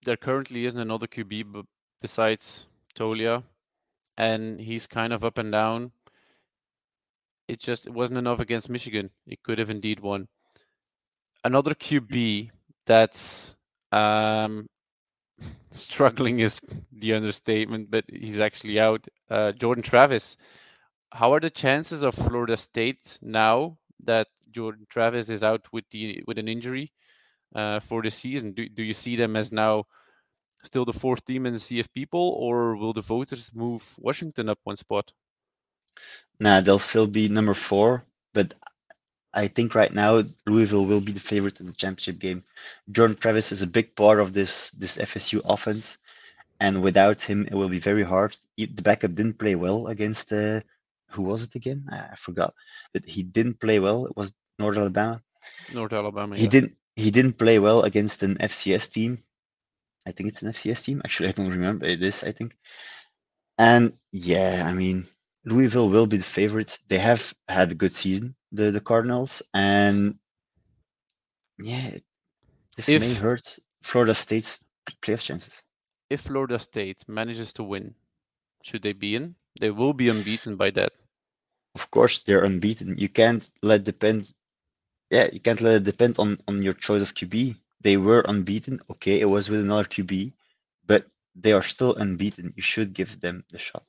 there 0.01 0.17
currently 0.17 0.65
isn't 0.65 0.81
another 0.81 1.05
QB 1.05 1.63
besides 2.01 2.65
Taulia, 2.95 3.43
and 4.17 4.59
he's 4.59 4.87
kind 4.87 5.13
of 5.13 5.23
up 5.23 5.37
and 5.37 5.51
down. 5.51 5.91
It 7.47 7.59
just 7.59 7.85
it 7.85 7.93
wasn't 7.93 8.17
enough 8.17 8.39
against 8.39 8.67
Michigan. 8.67 9.11
It 9.27 9.43
could 9.43 9.59
have 9.59 9.69
indeed 9.69 9.99
won. 9.99 10.27
Another 11.43 11.75
QB 11.75 12.49
that's 12.87 13.55
um, 13.91 14.65
struggling 15.71 16.39
is 16.39 16.61
the 16.91 17.13
understatement, 17.13 17.91
but 17.91 18.05
he's 18.09 18.39
actually 18.39 18.79
out. 18.79 19.07
Uh, 19.29 19.51
Jordan 19.51 19.83
Travis. 19.83 20.37
how 21.11 21.33
are 21.33 21.39
the 21.39 21.49
chances 21.49 22.03
of 22.03 22.15
Florida 22.15 22.57
State 22.57 23.19
now 23.21 23.77
that 24.03 24.27
Jordan 24.51 24.85
Travis 24.89 25.29
is 25.29 25.43
out 25.43 25.65
with 25.71 25.85
the 25.91 26.23
with 26.27 26.37
an 26.37 26.47
injury 26.47 26.91
uh, 27.55 27.79
for 27.79 28.01
the 28.01 28.11
season? 28.11 28.53
Do 28.53 28.67
do 28.69 28.83
you 28.83 28.93
see 28.93 29.15
them 29.15 29.35
as 29.35 29.51
now 29.51 29.85
still 30.63 30.85
the 30.85 30.93
fourth 30.93 31.23
team 31.25 31.45
in 31.45 31.53
the 31.53 31.59
CFP 31.59 32.09
poll, 32.11 32.31
or 32.39 32.75
will 32.75 32.93
the 32.93 33.01
voters 33.01 33.51
move 33.53 33.95
Washington 33.99 34.49
up 34.49 34.59
one 34.63 34.77
spot? 34.77 35.11
Nah, 36.39 36.61
they'll 36.61 36.79
still 36.79 37.07
be 37.07 37.27
number 37.29 37.53
four, 37.53 38.05
but 38.33 38.53
I 39.33 39.47
think 39.47 39.75
right 39.75 39.93
now 39.93 40.23
Louisville 40.45 40.85
will 40.85 41.01
be 41.01 41.11
the 41.11 41.19
favorite 41.19 41.59
in 41.59 41.67
the 41.67 41.73
championship 41.73 42.19
game. 42.19 42.43
Jordan 42.91 43.17
Travis 43.17 43.51
is 43.51 43.61
a 43.61 43.67
big 43.67 43.95
part 43.95 44.19
of 44.19 44.33
this 44.33 44.71
this 44.71 44.97
FSU 44.97 45.41
offense, 45.45 45.97
and 46.59 46.81
without 46.81 47.21
him, 47.21 47.45
it 47.45 47.53
will 47.53 47.69
be 47.69 47.79
very 47.79 48.03
hard. 48.03 48.35
The 48.57 48.67
backup 48.67 49.13
didn't 49.15 49.39
play 49.39 49.55
well 49.55 49.87
against 49.87 50.31
uh, 50.33 50.61
who 51.11 51.23
was 51.23 51.43
it 51.43 51.55
again? 51.55 51.87
I 51.91 52.15
forgot, 52.15 52.53
but 52.93 53.05
he 53.05 53.23
didn't 53.23 53.59
play 53.59 53.79
well. 53.79 54.05
It 54.05 54.15
was 54.15 54.33
North 54.59 54.77
Alabama. 54.77 55.21
North 55.73 55.93
Alabama. 55.93 56.35
He 56.35 56.43
yeah. 56.43 56.49
didn't. 56.49 56.75
He 56.95 57.11
didn't 57.11 57.37
play 57.37 57.59
well 57.59 57.83
against 57.83 58.23
an 58.23 58.37
FCS 58.37 58.91
team. 58.91 59.19
I 60.07 60.11
think 60.11 60.29
it's 60.29 60.41
an 60.41 60.51
FCS 60.51 60.83
team. 60.83 61.01
Actually, 61.05 61.29
I 61.29 61.33
don't 61.33 61.49
remember. 61.49 61.85
It 61.85 62.01
is, 62.01 62.23
I 62.23 62.31
think. 62.31 62.57
And 63.57 63.93
yeah, 64.11 64.63
I 64.65 64.73
mean, 64.73 65.05
Louisville 65.45 65.89
will 65.89 66.07
be 66.07 66.17
the 66.17 66.23
favorites. 66.23 66.79
They 66.87 66.97
have 66.99 67.33
had 67.47 67.71
a 67.71 67.75
good 67.75 67.93
season, 67.93 68.35
the 68.51 68.71
the 68.71 68.81
Cardinals, 68.81 69.41
and 69.53 70.17
yeah, 71.59 71.97
this 72.75 72.89
If- 72.89 73.01
may 73.01 73.13
hurt 73.13 73.59
Florida 73.81 74.13
State's 74.13 74.65
playoff 75.01 75.21
chances. 75.21 75.63
If 76.09 76.21
Florida 76.21 76.57
State 76.57 77.03
manages 77.07 77.51
to 77.53 77.63
win, 77.63 77.95
should 78.63 78.81
they 78.81 78.93
be 78.93 79.15
in? 79.15 79.35
They 79.59 79.71
will 79.71 79.93
be 79.93 80.09
unbeaten 80.09 80.55
by 80.55 80.71
that. 80.71 80.93
Of 81.75 81.91
course, 81.91 82.19
they're 82.19 82.43
unbeaten. 82.43 82.97
You 82.97 83.09
can't 83.09 83.49
let 83.61 83.83
depend. 83.83 84.33
Yeah, 85.09 85.29
you 85.31 85.39
can't 85.39 85.61
let 85.61 85.75
it 85.75 85.83
depend 85.83 86.17
on 86.19 86.37
on 86.47 86.63
your 86.63 86.73
choice 86.73 87.01
of 87.01 87.13
QB. 87.13 87.57
They 87.81 87.97
were 87.97 88.21
unbeaten. 88.21 88.79
Okay, 88.89 89.19
it 89.19 89.25
was 89.25 89.49
with 89.49 89.61
another 89.61 89.83
QB, 89.83 90.33
but 90.85 91.07
they 91.35 91.53
are 91.53 91.63
still 91.63 91.95
unbeaten. 91.95 92.53
You 92.55 92.63
should 92.63 92.93
give 92.93 93.19
them 93.21 93.43
the 93.51 93.59
shot. 93.59 93.85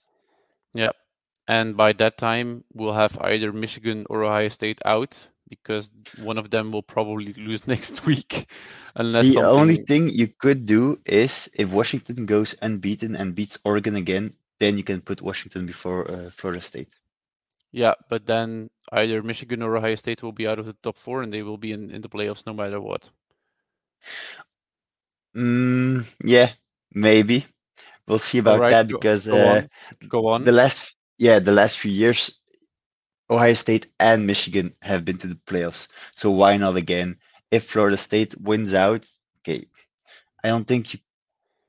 And 1.49 1.77
by 1.77 1.93
that 1.95 2.19
time, 2.19 2.65
we'll 2.75 2.93
have 2.93 3.19
either 3.21 3.53
Michigan 3.53 4.07
or 4.11 4.25
Ohio 4.25 4.49
State 4.49 4.81
out 4.85 5.29
because 5.49 5.91
one 6.17 6.39
of 6.39 6.51
them 6.51 6.73
will 6.73 6.83
probably 6.83 7.33
lose 7.39 7.67
next 7.67 8.07
week, 8.07 8.47
unless 8.95 9.33
the 9.33 9.33
something. 9.33 9.61
only 9.61 9.77
thing 9.79 10.09
you 10.09 10.29
could 10.29 10.67
do 10.67 11.01
is 11.07 11.51
if 11.55 11.71
Washington 11.71 12.27
goes 12.27 12.55
unbeaten 12.63 13.17
and 13.17 13.35
beats 13.35 13.59
Oregon 13.65 13.97
again, 13.97 14.35
then 14.61 14.77
you 14.77 14.85
can 14.85 15.01
put 15.01 15.23
Washington 15.23 15.67
before 15.67 16.11
uh, 16.11 16.31
Florida 16.31 16.61
State. 16.61 16.91
Yeah, 17.73 17.95
but 18.11 18.27
then 18.27 18.71
either 18.93 19.23
Michigan 19.23 19.63
or 19.63 19.77
Ohio 19.77 19.95
State 19.97 20.23
will 20.23 20.33
be 20.33 20.47
out 20.47 20.59
of 20.59 20.67
the 20.67 20.75
top 20.75 20.99
four, 20.99 21.23
and 21.23 21.33
they 21.33 21.43
will 21.43 21.59
be 21.59 21.73
in, 21.73 21.91
in 21.91 22.03
the 22.03 22.09
playoffs 22.09 22.47
no 22.47 22.53
matter 22.55 22.81
what. 22.81 23.11
Mm, 25.37 26.05
yeah, 26.25 26.53
maybe. 26.93 27.47
We'll 28.07 28.19
see 28.19 28.39
about 28.39 28.63
Alright, 28.63 28.71
that 28.71 28.89
go- 28.89 28.99
because 28.99 29.27
go 29.29 29.45
uh, 29.45 29.45
on. 29.47 29.69
Go 30.09 30.27
on. 30.29 30.45
the 30.45 30.53
last 30.53 30.95
yeah 31.19 31.39
the 31.39 31.53
last 31.53 31.79
few 31.79 31.93
years, 31.93 32.39
Ohio 33.31 33.55
State 33.55 33.87
and 34.01 34.27
Michigan 34.27 34.75
have 34.83 35.05
been 35.05 35.19
to 35.19 35.27
the 35.27 35.41
playoffs. 35.47 35.89
So 36.15 36.31
why 36.31 36.57
not 36.57 36.77
again? 36.77 37.17
If 37.51 37.65
Florida 37.65 37.97
State 37.97 38.39
wins 38.41 38.75
out, 38.75 39.09
okay, 39.41 39.67
I 40.45 40.49
don't 40.49 40.67
think 40.67 40.95
you, 40.95 41.01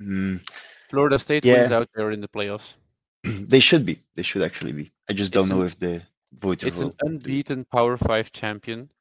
mm, 0.01 0.49
Florida 0.89 1.19
State 1.19 1.45
yeah. 1.45 1.59
wins 1.59 1.71
out 1.71 1.89
there 1.95 2.11
in 2.11 2.21
the 2.21 2.27
playoffs. 2.27 2.75
they 3.23 3.59
should 3.59 3.85
be. 3.85 3.99
They 4.15 4.23
should 4.23 4.43
actually 4.43 4.71
be. 4.73 4.91
I 5.09 5.13
just 5.13 5.31
don't 5.31 5.43
It's 5.43 5.49
know 5.51 5.61
an- 5.61 5.67
if 5.67 5.79
the 5.79 6.01
voters 6.39 6.67
It's 6.67 6.79
an 6.79 6.93
unbeaten 7.01 7.65
Power 7.65 7.97
Five 7.97 8.31
champion, 8.31 8.91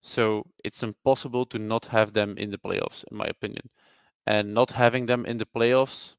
so 0.00 0.44
it's 0.64 0.82
impossible 0.82 1.46
to 1.46 1.58
not 1.58 1.86
have 1.86 2.12
them 2.12 2.36
in 2.36 2.50
the 2.50 2.58
playoffs, 2.58 3.04
in 3.10 3.16
my 3.16 3.26
opinion. 3.26 3.70
And 4.26 4.54
not 4.54 4.70
having 4.70 5.06
them 5.06 5.26
in 5.26 5.38
the 5.38 5.46
playoffs 5.46 6.14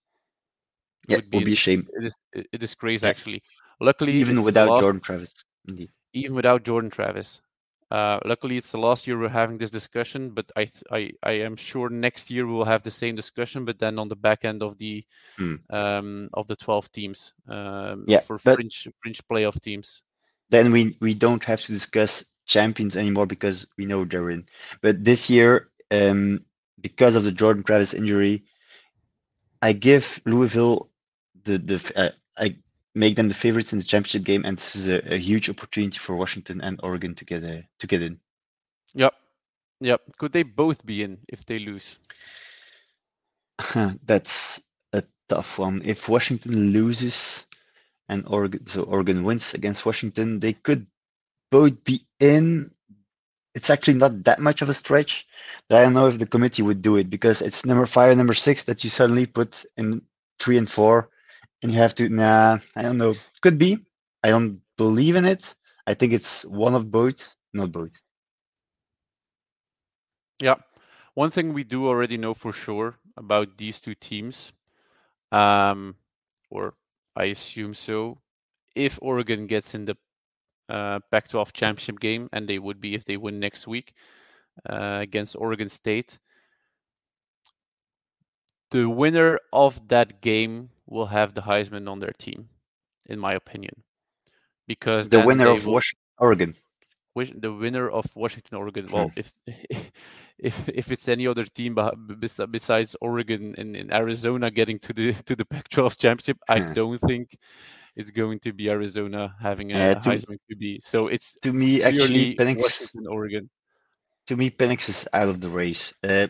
Yeah, 1.07 1.17
would 1.17 1.25
it 1.25 1.33
will 1.33 1.43
be 1.45 1.53
a 1.53 1.55
shame, 1.55 1.87
It 1.93 2.05
is 2.05 2.15
a 2.53 2.57
disgrace, 2.57 3.03
Yeah. 3.03 3.09
actually. 3.09 3.43
Luckily, 3.79 4.13
even 4.13 4.41
without 4.43 4.69
last- 4.69 4.81
Jordan 4.81 5.01
Travis. 5.01 5.33
Indeed. 5.67 5.89
even 6.13 6.35
without 6.35 6.63
Jordan 6.63 6.89
Travis. 6.91 7.41
Uh, 7.89 8.19
luckily, 8.25 8.57
it's 8.57 8.71
the 8.71 8.77
last 8.77 9.05
year 9.07 9.17
we're 9.19 9.29
having 9.29 9.57
this 9.59 9.69
discussion, 9.71 10.29
but 10.31 10.51
I, 10.55 10.65
th- 10.65 10.83
I, 10.91 11.11
I 11.21 11.31
am 11.47 11.55
sure 11.55 11.89
next 11.89 12.31
year 12.31 12.45
we 12.47 12.53
will 12.53 12.65
have 12.65 12.81
the 12.83 12.91
same 12.91 13.15
discussion, 13.15 13.65
but 13.65 13.77
then 13.79 13.99
on 13.99 14.07
the 14.09 14.15
back 14.15 14.45
end 14.45 14.63
of 14.63 14.77
the, 14.79 15.05
Hmm. 15.37 15.55
um, 15.69 16.29
of 16.33 16.47
the 16.47 16.55
twelve 16.55 16.91
teams, 16.91 17.33
um, 17.47 18.05
Yeah, 18.07 18.19
for 18.21 18.37
fringe 18.39 18.87
fringe 19.01 19.21
playoff 19.29 19.61
teams. 19.61 20.01
then 20.49 20.71
we 20.71 20.95
we 21.01 21.13
don't 21.13 21.43
have 21.43 21.61
to 21.63 21.71
discuss 21.71 22.23
champions 22.45 22.95
anymore 22.97 23.25
because 23.27 23.65
we 23.77 23.85
know 23.85 24.05
they're 24.05 24.29
in. 24.31 24.45
But 24.81 25.03
this 25.03 25.29
year, 25.29 25.69
um, 25.91 26.45
because 26.81 27.15
of 27.15 27.23
the 27.23 27.31
Jordan 27.31 27.63
Travis 27.63 27.93
injury, 27.93 28.43
I 29.61 29.73
give 29.73 30.19
Louisville 30.25 30.89
the 31.43 31.57
the 31.57 31.91
uh, 31.95 32.09
I 32.37 32.55
make 32.95 33.15
them 33.15 33.27
the 33.27 33.33
favorites 33.33 33.73
in 33.73 33.79
the 33.79 33.85
championship 33.85 34.23
game, 34.23 34.45
and 34.45 34.57
this 34.57 34.75
is 34.75 34.87
a, 34.87 35.13
a 35.13 35.17
huge 35.17 35.49
opportunity 35.49 35.97
for 35.97 36.15
Washington 36.15 36.61
and 36.61 36.79
Oregon 36.83 37.15
to 37.15 37.25
get 37.25 37.43
a, 37.43 37.65
to 37.79 37.87
get 37.87 38.01
in. 38.01 38.19
Yep, 38.93 39.13
yep. 39.81 40.01
Could 40.17 40.33
they 40.33 40.43
both 40.43 40.85
be 40.85 41.03
in 41.03 41.19
if 41.27 41.45
they 41.45 41.59
lose? 41.59 41.99
That's 44.05 44.61
a 44.93 45.03
tough 45.29 45.59
one. 45.59 45.81
If 45.83 46.09
Washington 46.09 46.71
loses 46.71 47.45
and 48.09 48.25
Oregon, 48.27 48.67
so 48.67 48.83
Oregon 48.83 49.23
wins 49.23 49.53
against 49.53 49.85
Washington, 49.85 50.39
they 50.39 50.53
could 50.53 50.85
both 51.51 51.83
be 51.83 52.05
in. 52.19 52.71
It's 53.55 53.69
actually 53.69 53.93
not 53.95 54.23
that 54.23 54.39
much 54.39 54.63
of 54.63 54.69
a 54.69 54.73
stretch. 54.73 55.27
But 55.69 55.79
I 55.79 55.83
don't 55.83 55.93
know 55.93 56.07
if 56.07 56.17
the 56.17 56.25
committee 56.25 56.63
would 56.63 56.81
do 56.81 56.97
it 56.97 57.09
because 57.09 57.41
it's 57.41 57.65
number 57.65 57.85
five 57.85 58.09
and 58.09 58.17
number 58.17 58.33
six 58.33 58.63
that 58.63 58.83
you 58.83 58.89
suddenly 58.89 59.25
put 59.25 59.63
in 59.77 60.01
three 60.39 60.57
and 60.57 60.69
four, 60.69 61.09
and 61.63 61.71
you 61.71 61.77
have 61.79 61.95
to. 61.95 62.09
Nah, 62.09 62.59
I 62.75 62.81
don't 62.81 62.97
know. 62.97 63.15
Could 63.41 63.57
be. 63.57 63.79
I 64.21 64.29
don't 64.29 64.61
believe 64.77 65.15
in 65.15 65.25
it. 65.25 65.55
I 65.87 65.93
think 65.93 66.13
it's 66.13 66.43
one 66.45 66.75
of 66.75 66.91
both, 66.91 67.35
not 67.53 67.71
both. 67.71 67.93
Yeah. 70.41 70.55
One 71.15 71.31
thing 71.31 71.53
we 71.53 71.63
do 71.63 71.87
already 71.87 72.17
know 72.17 72.33
for 72.33 72.51
sure 72.51 72.95
about 73.17 73.57
these 73.57 73.79
two 73.79 73.95
teams, 73.95 74.51
um, 75.31 75.95
or 76.49 76.73
I 77.15 77.25
assume 77.25 77.73
so, 77.73 78.19
if 78.75 78.97
Oregon 79.01 79.45
gets 79.45 79.73
in 79.73 79.85
the 79.85 79.95
uh, 80.69 80.99
Pac-12 81.11 81.53
championship 81.53 81.99
game, 81.99 82.29
and 82.33 82.47
they 82.47 82.57
would 82.57 82.81
be 82.81 82.95
if 82.95 83.05
they 83.05 83.17
win 83.17 83.39
next 83.39 83.67
week 83.67 83.93
uh, 84.67 84.99
against 85.01 85.35
Oregon 85.35 85.69
State, 85.69 86.17
the 88.71 88.89
winner 88.89 89.39
of 89.51 89.87
that 89.89 90.21
game 90.21 90.69
will 90.93 91.07
have 91.17 91.29
the 91.33 91.41
Heisman 91.49 91.85
on 91.93 91.99
their 91.99 92.13
team, 92.25 92.39
in 93.13 93.19
my 93.19 93.33
opinion, 93.41 93.75
because 94.67 95.09
The 95.09 95.25
winner 95.29 95.47
of 95.47 95.65
will- 95.65 95.73
Wash- 95.75 95.95
Oregon. 96.19 96.51
The 97.15 97.53
winner 97.53 97.87
of 97.99 98.05
Washington 98.15 98.57
Oregon. 98.57 98.85
Well, 98.93 99.09
Hmm. 99.09 99.19
if 99.21 99.29
if 100.49 100.55
if 100.81 100.85
it's 100.93 101.07
any 101.15 101.25
other 101.31 101.45
team 101.45 101.75
besides 102.49 102.95
Oregon 103.01 103.53
and, 103.57 103.75
and 103.79 103.93
Arizona 103.93 104.49
getting 104.59 104.79
to 104.85 104.91
the 104.93 105.13
to 105.27 105.35
the 105.35 105.45
Pac-12 105.53 105.97
championship, 106.03 106.37
I 106.49 106.59
Hmm. 106.59 106.73
don't 106.73 106.97
think 107.09 107.37
it's 107.95 108.09
going 108.11 108.39
to 108.45 108.51
be 108.53 108.69
Arizona 108.69 109.35
having 109.39 109.71
a 109.71 109.77
Yeah, 109.77 109.93
to- 110.01 110.09
Heisman 110.09 110.39
QB. 110.49 110.63
So 110.81 111.07
it's 111.07 111.35
To 111.45 111.53
me, 111.53 111.83
actually, 111.83 112.35
Penix. 112.35 112.61
Washington 112.61 113.05
Oregon. 113.07 113.49
to 114.27 114.35
me, 114.35 114.49
Penix 114.49 114.89
is 114.89 115.07
out 115.13 115.29
of 115.29 115.37
the 115.43 115.49
race. 115.49 115.93
Uh, 116.03 116.27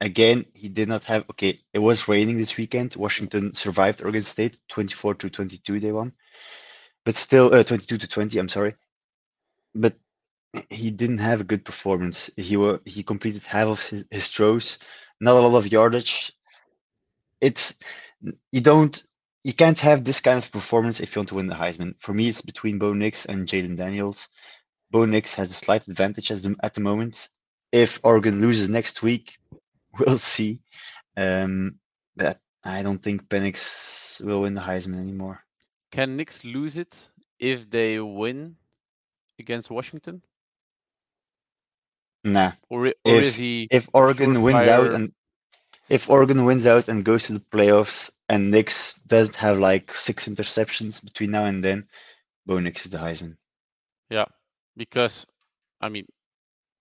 again, 0.00 0.46
he 0.54 0.68
did 0.68 0.88
not 0.88 1.04
have. 1.04 1.24
Okay, 1.30 1.58
it 1.72 1.78
was 1.78 2.08
raining 2.08 2.38
this 2.38 2.56
weekend. 2.56 2.96
Washington 2.96 3.54
survived 3.54 4.02
Oregon 4.02 4.22
State, 4.22 4.60
twenty-four 4.68 5.14
to 5.14 5.30
twenty-two. 5.30 5.80
They 5.80 5.92
won, 5.92 6.12
but 7.04 7.16
still, 7.16 7.54
uh, 7.54 7.62
twenty-two 7.62 7.98
to 7.98 8.08
twenty. 8.08 8.38
I'm 8.38 8.48
sorry, 8.48 8.74
but 9.74 9.94
he 10.70 10.90
didn't 10.90 11.18
have 11.18 11.40
a 11.40 11.44
good 11.44 11.64
performance. 11.64 12.30
He 12.36 12.56
were 12.56 12.80
he 12.84 13.02
completed 13.02 13.44
half 13.44 13.68
of 13.68 13.80
his, 13.86 14.04
his 14.10 14.28
throws, 14.28 14.78
not 15.20 15.36
a 15.36 15.40
lot 15.40 15.58
of 15.58 15.70
yardage. 15.70 16.32
It's 17.40 17.78
you 18.52 18.60
don't 18.60 19.02
you 19.44 19.52
can't 19.52 19.78
have 19.80 20.04
this 20.04 20.20
kind 20.20 20.38
of 20.38 20.50
performance 20.50 21.00
if 21.00 21.14
you 21.14 21.20
want 21.20 21.28
to 21.28 21.34
win 21.36 21.46
the 21.46 21.54
Heisman. 21.54 21.94
For 21.98 22.12
me, 22.12 22.28
it's 22.28 22.42
between 22.42 22.78
Bo 22.78 22.92
Nix 22.92 23.26
and 23.26 23.46
Jayden 23.46 23.76
Daniels. 23.76 24.28
Bo 24.90 25.04
Nix 25.04 25.34
has 25.34 25.50
a 25.50 25.54
slight 25.54 25.86
advantage 25.86 26.28
the, 26.28 26.56
at 26.62 26.74
the 26.74 26.80
moment. 26.80 27.28
If 27.72 28.00
Oregon 28.02 28.40
loses 28.40 28.68
next 28.70 29.02
week, 29.02 29.38
we'll 29.98 30.18
see. 30.18 30.60
Um, 31.16 31.78
but 32.16 32.38
I 32.64 32.82
don't 32.82 33.02
think 33.02 33.28
Penix 33.28 34.20
will 34.20 34.42
win 34.42 34.54
the 34.54 34.60
Heisman 34.60 35.00
anymore. 35.00 35.44
Can 35.90 36.16
Nix 36.16 36.44
lose 36.44 36.76
it 36.76 37.08
if 37.38 37.68
they 37.70 37.98
win 37.98 38.56
against 39.38 39.70
Washington, 39.70 40.22
Nah. 42.24 42.52
or 42.68 42.92
or 43.04 43.20
is 43.22 43.36
he? 43.36 43.68
If 43.70 43.88
Oregon 43.94 44.42
wins 44.42 44.66
out 44.66 44.92
and 44.92 45.12
if 45.88 46.10
Oregon 46.10 46.44
wins 46.44 46.66
out 46.66 46.88
and 46.88 47.04
goes 47.04 47.24
to 47.24 47.32
the 47.34 47.40
playoffs 47.40 48.10
and 48.28 48.50
Nix 48.50 48.94
doesn't 49.06 49.36
have 49.36 49.58
like 49.58 49.94
six 49.94 50.28
interceptions 50.28 51.02
between 51.02 51.30
now 51.30 51.46
and 51.46 51.64
then, 51.64 51.88
Bo 52.44 52.58
Nix 52.58 52.84
is 52.84 52.90
the 52.90 52.98
Heisman. 52.98 53.36
Yeah, 54.10 54.26
because 54.76 55.24
I 55.80 55.88
mean, 55.88 56.06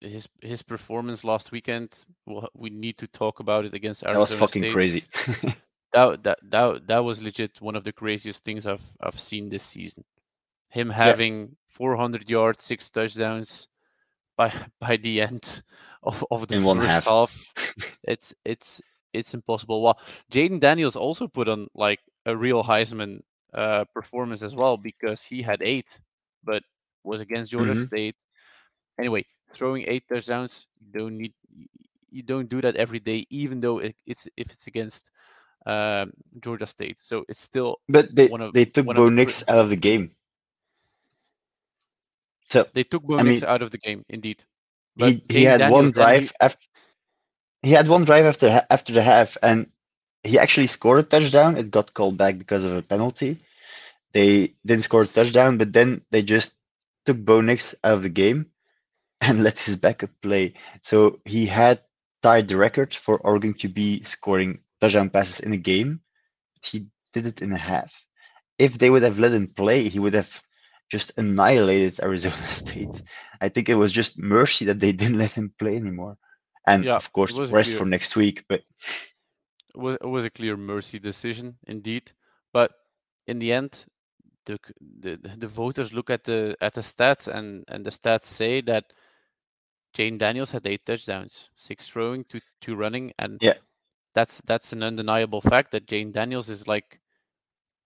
his 0.02 0.28
his 0.42 0.62
performance 0.62 1.24
last 1.24 1.52
weekend. 1.52 2.06
Well, 2.26 2.50
we 2.54 2.70
need 2.70 2.98
to 3.00 3.08
talk 3.08 3.40
about 3.40 3.66
it 3.66 3.74
against 3.74 4.04
Arizona 4.04 4.26
That 4.26 4.32
was 4.32 4.40
fucking 4.40 4.64
State. 4.64 4.74
crazy. 4.74 5.04
that 5.94 6.24
that 6.24 6.40
that 6.50 6.88
that 6.88 7.00
was 7.00 7.22
legit 7.22 7.62
one 7.62 7.76
of 7.76 7.84
the 7.84 7.92
craziest 7.94 8.44
things 8.44 8.68
I've 8.68 8.84
I've 9.02 9.20
seen 9.20 9.50
this 9.50 9.64
season. 9.64 10.04
Him 10.70 10.90
having 10.90 11.40
yeah. 11.40 11.48
400 11.70 12.30
yards, 12.30 12.64
six 12.64 12.90
touchdowns 12.90 13.68
by 14.38 14.54
by 14.80 14.98
the 14.98 15.22
end 15.22 15.64
of, 16.04 16.24
of 16.30 16.48
the 16.48 16.56
In 16.56 16.64
first 16.64 16.82
half. 16.88 17.06
half. 17.06 17.54
it's 18.04 18.34
it's 18.46 18.82
it's 19.14 19.34
impossible. 19.34 19.82
Well, 19.82 20.00
Jayden 20.32 20.60
Daniels 20.60 20.96
also 20.96 21.28
put 21.28 21.48
on 21.48 21.68
like 21.74 22.00
a 22.26 22.36
real 22.36 22.64
Heisman 22.64 23.22
uh, 23.54 23.86
performance 23.94 24.44
as 24.44 24.56
well 24.56 24.78
because 24.78 25.24
he 25.24 25.42
had 25.42 25.62
eight, 25.64 26.00
but 26.44 26.62
was 27.04 27.22
against 27.22 27.52
Georgia 27.52 27.74
Mhm. 27.74 27.86
State. 27.88 28.16
Anyway, 29.00 29.26
throwing 29.54 29.86
eight 29.88 30.04
touchdowns, 30.10 30.68
you 30.80 30.92
don't 30.94 31.18
need 31.18 31.34
you 32.10 32.24
don't 32.24 32.50
do 32.50 32.62
that 32.62 32.76
every 32.76 33.00
day, 33.00 33.26
even 33.30 33.60
though 33.62 33.80
it, 33.80 33.96
it's 34.06 34.28
if 34.38 34.52
it's 34.52 34.68
against 34.68 35.12
um, 35.66 36.14
Georgia 36.42 36.68
State. 36.68 37.00
So 37.00 37.26
it's 37.30 37.42
still 37.42 37.78
But 37.90 38.16
they, 38.16 38.30
One 38.30 38.42
of- 38.42 38.54
they 38.54 38.66
took 38.66 38.86
one 38.86 38.98
of 38.98 39.04
Bo 39.04 39.06
the 39.06 39.12
out 39.48 39.60
of 39.60 39.70
the 39.70 39.76
game. 39.78 40.12
So 42.50 42.66
they 42.74 42.84
took 42.84 43.04
Bo 43.04 43.20
I 43.20 43.24
Nix 43.24 43.44
mean, 43.44 43.44
out 43.44 43.62
of 43.62 43.72
the 43.72 43.78
game, 43.78 44.06
indeed. 44.10 44.44
he, 44.98 45.16
But 45.16 45.28
he 45.30 45.44
Jayden 45.44 45.44
had 45.44 45.64
one 45.66 45.86
Daniels 45.86 45.94
then 45.94 46.14
drive 46.14 46.18
re- 46.18 46.32
after 46.42 46.66
he 47.64 47.72
had 47.72 47.88
one 47.88 48.06
drive 48.06 48.26
after 48.26 48.66
after 48.70 48.94
the 48.94 49.04
half, 49.04 49.38
and 49.44 49.70
he 50.24 50.40
actually 50.40 50.68
scored 50.68 51.00
a 51.00 51.04
touchdown. 51.04 51.58
It 51.58 51.72
got 51.72 51.94
called 51.94 52.18
back 52.18 52.38
because 52.38 52.64
of 52.66 52.74
a 52.74 52.82
penalty. 52.82 53.40
They 54.14 54.56
didn't 54.66 54.84
score 54.86 55.04
a 55.04 55.08
touchdown, 55.08 55.58
but 55.58 55.74
then 55.74 56.02
they 56.12 56.24
just 56.24 56.56
took 57.06 57.18
Bo 57.18 57.42
Nix 57.42 57.76
out 57.84 57.96
of 57.96 58.04
the 58.04 58.10
game 58.10 58.48
and 59.22 59.44
let 59.44 59.60
his 59.60 59.76
backup 59.76 60.12
play. 60.22 60.54
So 60.82 61.20
he 61.26 61.46
had 61.46 61.82
tied 62.22 62.48
the 62.48 62.58
record 62.58 62.94
for 62.94 63.18
Oregon 63.20 63.54
QB 63.54 64.06
scoring 64.06 64.60
touchdown 64.82 65.10
passes 65.10 65.40
in 65.40 65.54
a 65.54 65.58
game. 65.58 66.02
He 66.64 66.88
did 67.14 67.26
it 67.26 67.42
in 67.42 67.52
a 67.52 67.58
half. 67.58 68.06
If 68.60 68.78
they 68.78 68.90
would 68.90 69.04
have 69.04 69.20
let 69.20 69.34
him 69.34 69.48
play, 69.48 69.88
he 69.88 70.00
would 70.00 70.14
have 70.14 70.42
just 70.92 71.12
annihilated 71.18 72.00
Arizona 72.04 72.48
State. 72.48 73.02
I 73.42 73.50
think 73.50 73.70
it 73.70 73.76
was 73.76 73.92
just 73.92 74.20
mercy 74.20 74.66
that 74.66 74.80
they 74.80 74.92
didn't 75.00 75.18
let 75.18 75.32
him 75.32 75.54
play 75.60 75.76
anymore. 75.76 76.18
And 76.66 76.84
Yeah, 76.84 76.96
of 76.96 77.12
course, 77.14 77.32
it 77.34 77.40
was 77.40 77.52
a 77.52 77.56
rest 77.56 77.70
clear- 77.70 77.80
for 77.80 77.86
next 77.86 78.16
week. 78.16 78.46
But 78.50 78.64
it 79.74 79.82
was, 79.82 79.98
it 80.02 80.08
was 80.08 80.26
a 80.26 80.30
clear 80.30 80.58
mercy 80.58 81.00
decision 81.00 81.58
indeed 81.68 82.12
but 82.52 82.72
in 83.28 83.40
the 83.40 83.54
end 83.54 83.86
the, 84.46 84.58
the 84.80 85.20
the 85.38 85.48
voters 85.48 85.94
look 85.94 86.10
at 86.10 86.24
the 86.24 86.56
at 86.62 86.74
the 86.74 86.82
stats 86.82 87.28
and 87.28 87.64
and 87.68 87.86
the 87.86 87.92
stats 87.92 88.24
say 88.26 88.62
that 88.62 88.94
Jayden 89.98 90.18
Daniels 90.20 90.52
had 90.52 90.68
eight 90.68 90.86
touchdowns 90.86 91.50
six 91.56 91.88
throwing 91.88 92.24
two 92.26 92.40
two 92.62 92.76
running 92.76 93.14
and 93.18 93.40
Yeah. 93.42 93.56
that's 94.14 94.42
that's 94.46 94.72
an 94.74 94.84
undeniable 94.84 95.42
fact 95.42 95.72
that 95.72 95.88
Jayden 95.88 96.14
Daniels 96.14 96.50
is 96.50 96.68
like 96.68 97.00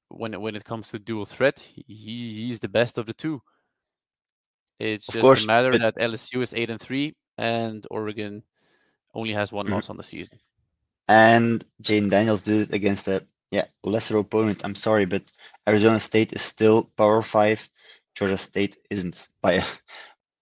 when 0.09 0.33
it, 0.33 0.41
when 0.41 0.55
it 0.57 0.65
comes 0.65 0.89
to 0.89 0.99
dual 0.99 1.25
threat 1.25 1.59
he 1.59 1.83
he's 1.87 2.59
the 2.59 2.67
best 2.67 2.97
of 2.97 3.05
the 3.05 3.13
two 3.13 3.41
it's 4.79 5.07
Of 5.07 5.13
just 5.13 5.23
course, 5.23 5.43
a 5.43 5.47
matter 5.47 5.71
but- 5.71 5.81
that 5.81 5.97
LSU 5.97 6.41
is 6.41 6.53
8 6.53 6.69
and 6.69 6.81
3 6.81 7.15
and 7.37 7.85
Oregon 7.89 8.43
only 9.13 9.33
has 9.33 9.51
one 9.51 9.67
Mhm. 9.67 9.71
loss 9.71 9.89
on 9.89 9.97
the 9.97 10.03
season 10.03 10.37
and 11.07 11.63
Jayden 11.81 12.09
Daniels 12.09 12.41
did 12.43 12.69
it 12.69 12.73
against 12.75 13.07
a 13.07 13.25
yeah 13.51 13.65
lesser 13.83 14.17
opponent. 14.17 14.61
I'm 14.63 14.75
sorry, 14.75 15.05
but 15.05 15.23
Arizona 15.67 15.99
State 15.99 16.31
is 16.33 16.41
still 16.41 16.83
Power 16.97 17.21
Five. 17.21 17.59
Georgia 18.15 18.37
State 18.37 18.77
isn't 18.89 19.27
by 19.41 19.53
a 19.53 19.63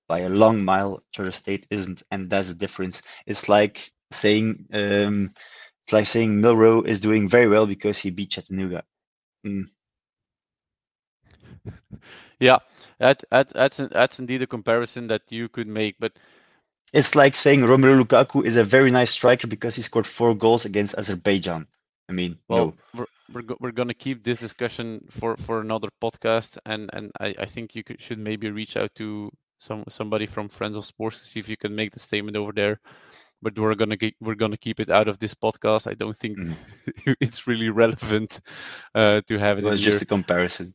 by 0.10 0.20
a 0.20 0.30
long 0.30 0.66
mile. 0.66 1.02
Georgia 1.14 1.32
State 1.32 1.66
isn't, 1.70 2.04
and 2.12 2.30
that's 2.30 2.50
the 2.50 2.56
difference. 2.56 3.02
It's 3.26 3.48
like 3.48 3.92
saying 4.12 4.66
um, 4.74 5.32
it's 5.84 5.94
like 5.94 6.08
saying 6.08 6.42
Milroe 6.42 6.82
is 6.82 7.00
doing 7.00 7.30
very 7.30 7.48
well 7.48 7.66
because 7.66 7.98
he 7.98 8.10
beat 8.10 8.32
Chattanooga. 8.32 8.84
Yeah, 12.40 12.60
that, 13.00 13.24
that 13.32 13.50
that's 13.50 13.78
that's 13.78 14.20
indeed 14.20 14.42
a 14.42 14.48
comparison 14.48 15.08
that 15.08 15.24
you 15.30 15.50
could 15.50 15.68
make. 15.68 15.96
But 16.00 16.14
It's 16.94 17.14
like 17.14 17.36
saying 17.36 17.62
Romelu 17.62 18.02
Lukaku 18.02 18.46
is 18.46 18.56
a 18.56 18.64
very 18.64 18.92
nice 18.92 19.12
striker 19.12 19.46
because 19.48 19.76
he 19.76 19.82
scored 19.82 20.08
four 20.08 20.34
goals 20.34 20.64
against 20.64 20.98
Azerbaijan. 20.98 21.68
I 22.08 22.14
mean, 22.14 22.38
well, 22.48 22.68
no. 22.94 23.06
we're 23.34 23.44
we're, 23.44 23.56
we're 23.60 23.72
gonna 23.72 23.94
keep 23.94 24.24
this 24.24 24.38
discussion 24.40 25.06
for 25.10 25.36
for 25.36 25.60
another 25.60 25.90
podcast, 26.02 26.58
and 26.66 26.90
and 26.94 27.12
I, 27.20 27.36
I 27.40 27.46
think 27.46 27.76
you 27.76 27.84
could, 27.84 28.02
should 28.02 28.20
maybe 28.20 28.50
reach 28.50 28.78
out 28.78 28.96
to 28.96 29.32
some 29.60 29.84
somebody 29.90 30.26
from 30.26 30.48
Friends 30.50 30.76
of 30.76 30.86
Sports 30.86 31.20
to 31.20 31.26
see 31.28 31.40
if 31.40 31.48
you 31.50 31.58
can 31.58 31.76
make 31.76 31.92
the 31.92 32.00
statement 32.00 32.36
over 32.36 32.52
there. 32.52 32.80
But 33.42 33.58
we're 33.60 33.76
gonna 33.76 33.96
get, 33.96 34.16
we're 34.20 34.36
gonna 34.36 34.58
keep 34.58 34.80
it 34.80 34.90
out 34.90 35.08
of 35.08 35.20
this 35.20 35.34
podcast. 35.36 35.86
I 35.90 35.94
don't 35.94 36.18
think 36.18 36.38
Mhm. 36.38 36.56
it's 37.22 37.46
really 37.48 37.70
relevant 37.70 38.42
uh, 38.96 39.22
to 39.28 39.38
have 39.38 39.60
it, 39.60 39.64
It 39.66 39.68
here. 39.80 39.92
just 39.92 40.02
a 40.02 40.06
comparison. 40.06 40.74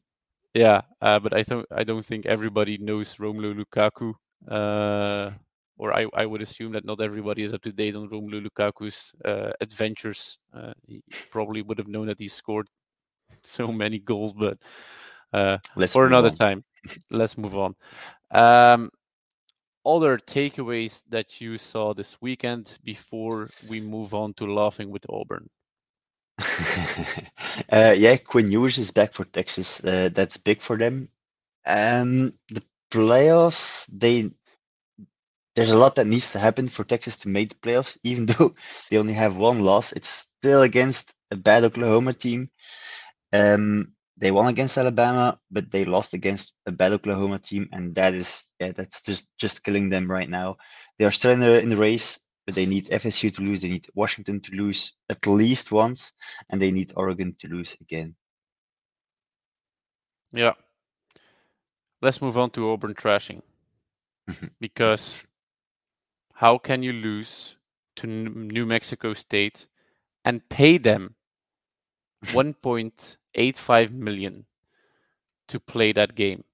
Yeah, 0.54 0.82
uh, 1.02 1.18
but 1.18 1.34
I 1.34 1.42
don't 1.42 1.66
I 1.74 1.82
don't 1.84 2.06
think 2.06 2.26
everybody 2.26 2.78
knows 2.78 3.16
Romelu 3.16 3.52
Lukaku. 3.58 4.14
Uh, 4.48 5.32
or 5.76 5.92
I, 5.92 6.06
I 6.14 6.24
would 6.24 6.40
assume 6.42 6.72
that 6.72 6.84
not 6.84 7.00
everybody 7.00 7.42
is 7.42 7.52
up 7.52 7.62
to 7.62 7.72
date 7.72 7.96
on 7.96 8.08
Romelu 8.08 8.46
Lukaku's 8.46 9.12
uh, 9.24 9.50
adventures. 9.60 10.38
Uh, 10.54 10.72
he 10.86 11.02
probably 11.30 11.62
would 11.62 11.78
have 11.78 11.88
known 11.88 12.06
that 12.06 12.20
he 12.20 12.28
scored 12.28 12.68
so 13.42 13.66
many 13.72 13.98
goals, 13.98 14.32
but 14.32 14.56
uh, 15.32 15.58
Let's 15.76 15.92
for 15.92 16.06
another 16.06 16.28
on. 16.30 16.34
time, 16.36 16.64
let's 17.10 17.38
move 17.38 17.56
on. 17.56 17.74
Um, 18.30 18.90
other 19.86 20.18
takeaways 20.18 21.02
that 21.08 21.40
you 21.40 21.58
saw 21.58 21.92
this 21.92 22.20
weekend 22.20 22.78
before 22.84 23.50
we 23.68 23.80
move 23.80 24.14
on 24.14 24.34
to 24.34 24.46
laughing 24.46 24.90
with 24.90 25.06
Auburn. 25.10 25.50
uh, 27.70 27.94
yeah, 27.96 28.16
Quinn 28.16 28.50
Ewers 28.50 28.78
is 28.78 28.90
back 28.90 29.12
for 29.12 29.24
Texas. 29.26 29.84
Uh, 29.84 30.08
that's 30.12 30.36
big 30.36 30.60
for 30.60 30.76
them. 30.76 31.08
Um, 31.66 32.32
the 32.48 32.62
playoffs, 32.90 33.86
they 33.92 34.30
there's 35.54 35.70
a 35.70 35.76
lot 35.76 35.94
that 35.94 36.06
needs 36.06 36.32
to 36.32 36.38
happen 36.40 36.66
for 36.66 36.82
Texas 36.82 37.16
to 37.18 37.28
make 37.28 37.50
the 37.50 37.54
playoffs. 37.56 37.96
Even 38.04 38.26
though 38.26 38.54
they 38.90 38.98
only 38.98 39.12
have 39.12 39.36
one 39.36 39.60
loss, 39.60 39.92
it's 39.92 40.08
still 40.08 40.62
against 40.62 41.14
a 41.30 41.36
bad 41.36 41.64
Oklahoma 41.64 42.12
team. 42.12 42.50
Um, 43.32 43.93
they 44.16 44.30
won 44.30 44.46
against 44.46 44.78
Alabama, 44.78 45.38
but 45.50 45.70
they 45.70 45.84
lost 45.84 46.14
against 46.14 46.56
a 46.66 46.72
bad 46.72 46.92
Oklahoma 46.92 47.38
team, 47.38 47.68
and 47.72 47.94
that 47.96 48.14
is 48.14 48.52
yeah, 48.60 48.72
that's 48.72 49.02
just 49.02 49.30
just 49.38 49.64
killing 49.64 49.90
them 49.90 50.10
right 50.10 50.28
now. 50.30 50.56
They 50.98 51.04
are 51.04 51.10
still 51.10 51.32
in 51.32 51.40
the 51.40 51.60
in 51.60 51.68
the 51.68 51.76
race, 51.76 52.20
but 52.46 52.54
they 52.54 52.66
need 52.66 52.88
FSU 52.90 53.34
to 53.34 53.42
lose. 53.42 53.60
They 53.62 53.70
need 53.70 53.86
Washington 53.94 54.40
to 54.40 54.52
lose 54.54 54.92
at 55.10 55.26
least 55.26 55.72
once, 55.72 56.12
and 56.50 56.60
they 56.60 56.70
need 56.70 56.92
Oregon 56.96 57.34
to 57.38 57.48
lose 57.48 57.76
again. 57.80 58.14
Yeah. 60.32 60.54
Let's 62.02 62.20
move 62.20 62.36
on 62.36 62.50
to 62.50 62.70
Auburn 62.70 62.94
trashing. 62.94 63.42
Mhm. 64.28 64.50
because 64.58 65.26
how 66.34 66.56
can 66.56 66.82
you 66.82 66.92
lose 66.92 67.56
to 67.96 68.06
New 68.06 68.66
Mexico 68.66 69.12
State 69.12 69.68
and 70.24 70.48
pay 70.48 70.78
them 70.78 71.16
1.85 73.36 73.90
million 73.92 74.46
to 75.48 75.60
play 75.60 75.92
that 75.92 76.14
game? 76.14 76.44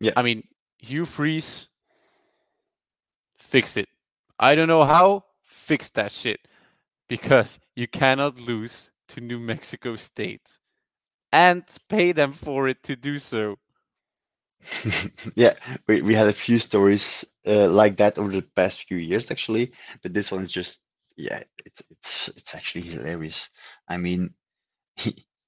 Yeah. 0.00 0.12
I 0.16 0.22
mean, 0.22 0.44
Hugh 0.78 1.06
Freeze, 1.06 1.68
fix 3.36 3.76
it. 3.76 3.88
I 4.38 4.54
don't 4.54 4.68
know 4.68 4.84
how, 4.84 5.24
fix 5.42 5.90
that 5.90 6.12
shit. 6.12 6.40
Because 7.08 7.60
you 7.74 7.86
cannot 7.86 8.40
lose 8.40 8.90
to 9.08 9.20
New 9.20 9.38
Mexico 9.38 9.96
State 9.96 10.58
and 11.32 11.64
pay 11.88 12.12
them 12.12 12.32
for 12.32 12.68
it 12.68 12.82
to 12.82 12.96
do 12.96 13.18
so. 13.18 13.58
yeah, 15.34 15.54
we, 15.86 16.02
we 16.02 16.14
had 16.14 16.26
a 16.26 16.32
few 16.32 16.58
stories 16.58 17.24
uh, 17.46 17.68
like 17.68 17.96
that 17.98 18.18
over 18.18 18.32
the 18.32 18.42
past 18.42 18.88
few 18.88 18.96
years 18.96 19.30
actually, 19.30 19.72
but 20.02 20.12
this 20.12 20.32
one 20.32 20.42
is 20.42 20.50
just 20.50 20.82
yeah, 21.16 21.42
it's 21.64 21.82
it's 21.90 22.28
it's 22.36 22.54
actually 22.54 22.82
hilarious. 22.82 23.50
I 23.88 23.96
mean, 23.96 24.34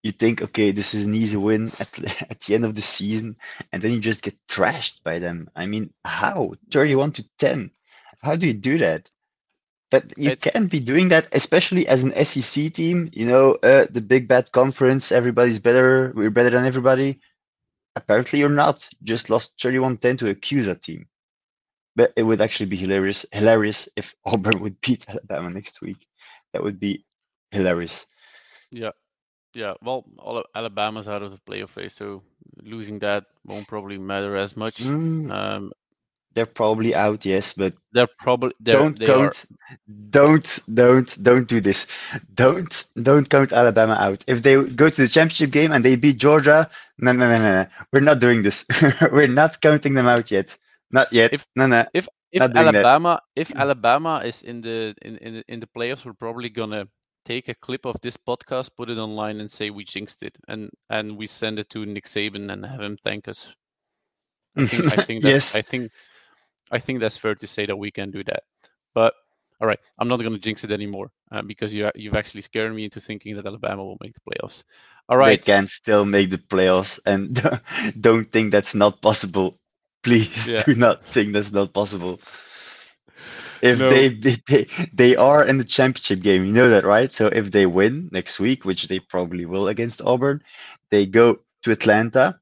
you 0.09 0.13
think 0.13 0.43
okay, 0.43 0.73
this 0.73 0.95
is 0.95 1.07
an 1.07 1.15
easy 1.15 1.37
win 1.37 1.67
at 1.81 1.93
the, 1.93 2.09
at 2.31 2.41
the 2.41 2.55
end 2.55 2.65
of 2.65 2.75
the 2.75 2.83
season, 2.83 3.37
and 3.73 3.81
then 3.83 3.93
you 3.93 4.01
just 4.01 4.23
get 4.23 4.37
trashed 4.49 5.03
by 5.05 5.19
them. 5.19 5.49
I 5.55 5.67
mean, 5.67 5.93
how 6.05 6.55
thirty-one 6.73 7.13
to 7.13 7.25
ten? 7.39 7.71
How 8.23 8.35
do 8.37 8.47
you 8.47 8.55
do 8.55 8.79
that? 8.79 9.09
But 9.91 10.13
you 10.19 10.31
It's- 10.33 10.53
can't 10.53 10.71
be 10.71 10.81
doing 10.81 11.09
that, 11.09 11.29
especially 11.33 11.87
as 11.89 12.05
an 12.05 12.13
SEC 12.25 12.69
team. 12.71 13.09
You 13.13 13.27
know, 13.27 13.55
uh, 13.63 13.87
the 13.91 14.01
big 14.03 14.29
bad 14.29 14.51
conference. 14.53 15.13
Everybody's 15.13 15.59
better. 15.61 16.13
We're 16.15 16.31
better 16.31 16.51
than 16.51 16.67
everybody 16.67 17.21
apparently 17.99 18.39
you're 18.39 18.49
not. 18.49 18.89
You 19.01 19.07
just 19.07 19.29
lost 19.29 19.59
31-10 19.59 20.19
to 20.19 20.31
a 20.31 20.35
CUSA 20.35 20.81
team. 20.81 21.07
But 21.97 22.13
it 22.17 22.23
would 22.23 22.41
actually 22.41 22.67
be 22.67 22.77
hilarious 22.77 23.27
hilarious 23.33 23.89
if 23.97 24.15
Auburn 24.25 24.61
would 24.61 24.81
beat 24.81 25.09
Alabama 25.09 25.51
next 25.51 25.81
week. 25.81 26.07
That 26.53 26.63
would 26.63 26.79
be 26.79 27.05
hilarious. 27.51 28.07
Yeah, 28.71 28.93
Yeah, 29.59 29.75
well, 29.83 30.05
Alabama's 30.55 31.09
out 31.09 31.25
of 31.25 31.33
the 31.33 31.39
playoff 31.39 31.75
race, 31.75 31.95
so 31.95 32.23
losing 32.63 33.01
that 33.01 33.25
won't 33.45 33.67
probably 33.67 33.99
matter 33.99 34.37
as 34.37 34.57
much. 34.57 34.85
Mm. 34.85 35.33
Um, 35.33 35.73
they're 36.35 36.47
probably 36.47 36.95
out, 36.95 37.27
yes, 37.27 37.55
but 37.55 37.75
they're 37.93 38.15
probably 38.21 38.53
they're, 38.61 38.79
don't 38.79 39.01
count, 39.01 39.47
don't 40.11 40.61
don't 40.73 41.11
don't 41.25 41.49
do 41.49 41.61
this. 41.61 41.89
Don't 42.35 42.85
don't 43.03 43.29
count 43.29 43.53
Alabama 43.53 43.95
out. 43.99 44.23
If 44.29 44.45
they 44.45 44.63
go 44.63 44.89
to 44.89 45.03
the 45.03 45.09
championship 45.09 45.51
game 45.51 45.73
and 45.73 45.85
they 45.85 45.97
beat 45.97 46.19
Georgia, 46.19 46.71
no 46.99 47.11
no 47.11 47.27
no 47.29 47.39
no, 47.39 47.63
no. 47.63 47.67
we're 47.93 48.07
not 48.11 48.21
doing 48.21 48.45
this. 48.45 48.65
we're 49.11 49.27
not 49.27 49.61
counting 49.61 49.95
them 49.95 50.07
out 50.07 50.31
yet. 50.31 50.57
Not 50.93 51.13
yet. 51.13 51.33
If, 51.33 51.49
no 51.57 51.67
no. 51.67 51.85
If 51.93 52.07
if 52.31 52.43
Alabama 52.43 53.21
that. 53.35 53.41
if 53.41 53.57
Alabama 53.57 54.23
is 54.25 54.43
in 54.43 54.61
the 54.61 54.95
in, 55.03 55.19
in 55.19 55.43
in 55.49 55.59
the 55.59 55.67
playoffs, 55.67 56.05
we're 56.07 56.13
probably 56.13 56.49
gonna 56.49 56.87
take 57.29 57.49
a 57.49 57.55
clip 57.55 57.85
of 57.85 58.01
this 58.01 58.17
podcast, 58.17 58.71
put 58.75 58.89
it 58.89 58.97
online, 58.97 59.41
and 59.41 59.51
say 59.51 59.69
we 59.71 59.85
jinxed 59.85 60.23
it, 60.23 60.39
and 60.49 60.71
and 60.89 61.17
we 61.19 61.27
send 61.27 61.59
it 61.59 61.69
to 61.71 61.85
Nick 61.85 62.07
Saban 62.07 62.51
and 62.51 62.65
have 62.65 62.81
him 62.81 62.97
thank 63.05 63.29
us. 63.29 63.55
I 64.57 64.67
think, 64.67 64.99
I 64.99 65.03
think 65.05 65.25
yes. 65.35 65.55
I 65.55 65.63
think 65.63 65.93
I 66.71 66.79
think 66.79 67.01
that's 67.01 67.19
fair 67.19 67.35
to 67.35 67.47
say 67.47 67.67
that 67.67 67.77
we 67.77 67.91
can 67.91 68.11
do 68.11 68.25
that. 68.25 68.43
But 68.95 69.15
all 69.61 69.69
right, 69.69 69.81
I'm 69.99 70.09
not 70.09 70.21
going 70.21 70.33
to 70.33 70.39
jinx 70.39 70.65
it 70.65 70.71
anymore 70.71 71.11
uh, 71.31 71.43
because 71.43 71.75
you 71.75 71.91
you've 71.95 72.17
actually 72.17 72.43
scared 72.43 72.75
me 72.75 72.85
into 72.85 73.01
thinking 73.01 73.37
that 73.37 73.47
Alabama 73.47 73.85
will 73.85 73.99
make 74.01 74.15
the 74.15 74.25
playoffs. 74.29 74.65
All 75.09 75.19
right, 75.19 75.39
they 75.39 75.53
can 75.53 75.67
still 75.67 76.05
make 76.05 76.31
the 76.31 76.39
playoffs, 76.39 76.99
and 77.05 77.29
don't 78.01 78.31
think 78.33 78.53
that's 78.53 78.75
not 78.75 79.03
possible. 79.03 79.59
Please 80.03 80.49
yeah. 80.49 80.63
do 80.63 80.75
not 80.75 81.05
think 81.13 81.33
that's 81.33 81.53
not 81.53 81.75
possible. 81.75 82.21
If 83.63 83.79
no. 83.79 83.89
they, 83.89 84.09
they 84.49 84.67
they 84.93 85.17
are 85.17 85.45
in 85.45 85.59
the 85.59 85.65
championship 85.65 86.21
game, 86.21 86.45
you 86.45 86.53
know 86.53 86.69
that, 86.69 86.85
right? 86.85 87.13
So 87.13 87.27
if 87.27 87.51
they 87.51 87.67
win 87.67 88.09
next 88.13 88.39
week, 88.39 88.65
which 88.65 88.89
they 88.89 89.01
probably 89.01 89.47
will 89.47 89.69
against 89.69 90.03
Auburn, 90.03 90.43
they 90.91 91.07
go 91.07 91.41
to 91.63 91.71
Atlanta 91.71 92.39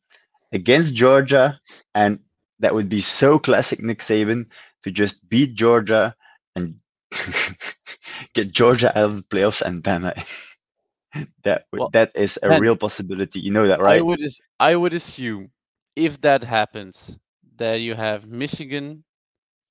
against 0.53 0.95
Georgia, 0.95 1.59
and 1.95 2.19
that 2.61 2.75
would 2.75 2.89
be 2.89 3.01
so 3.01 3.39
classic 3.39 3.83
Nick 3.83 4.01
Saban 4.01 4.47
to 4.83 4.91
just 4.91 5.29
beat 5.29 5.55
Georgia 5.55 6.15
and 6.55 6.77
get 8.35 8.53
Georgia 8.53 8.97
out 8.97 9.11
of 9.11 9.17
the 9.17 9.23
playoffs 9.23 9.63
and 9.63 9.83
Bama. 9.83 10.15
that 11.45 11.67
well, 11.73 11.91
that 11.93 12.13
is 12.15 12.39
a 12.43 12.61
real 12.61 12.77
possibility. 12.77 13.41
You 13.41 13.53
know 13.53 13.67
that, 13.69 13.81
right? 13.81 13.99
I 13.99 14.03
would 14.03 14.21
I 14.61 14.77
would 14.77 14.95
assume 14.95 15.51
if 15.95 16.21
that 16.21 16.45
happens, 16.45 17.19
that 17.57 17.77
you 17.77 17.95
have 17.95 18.27
Michigan 18.27 19.05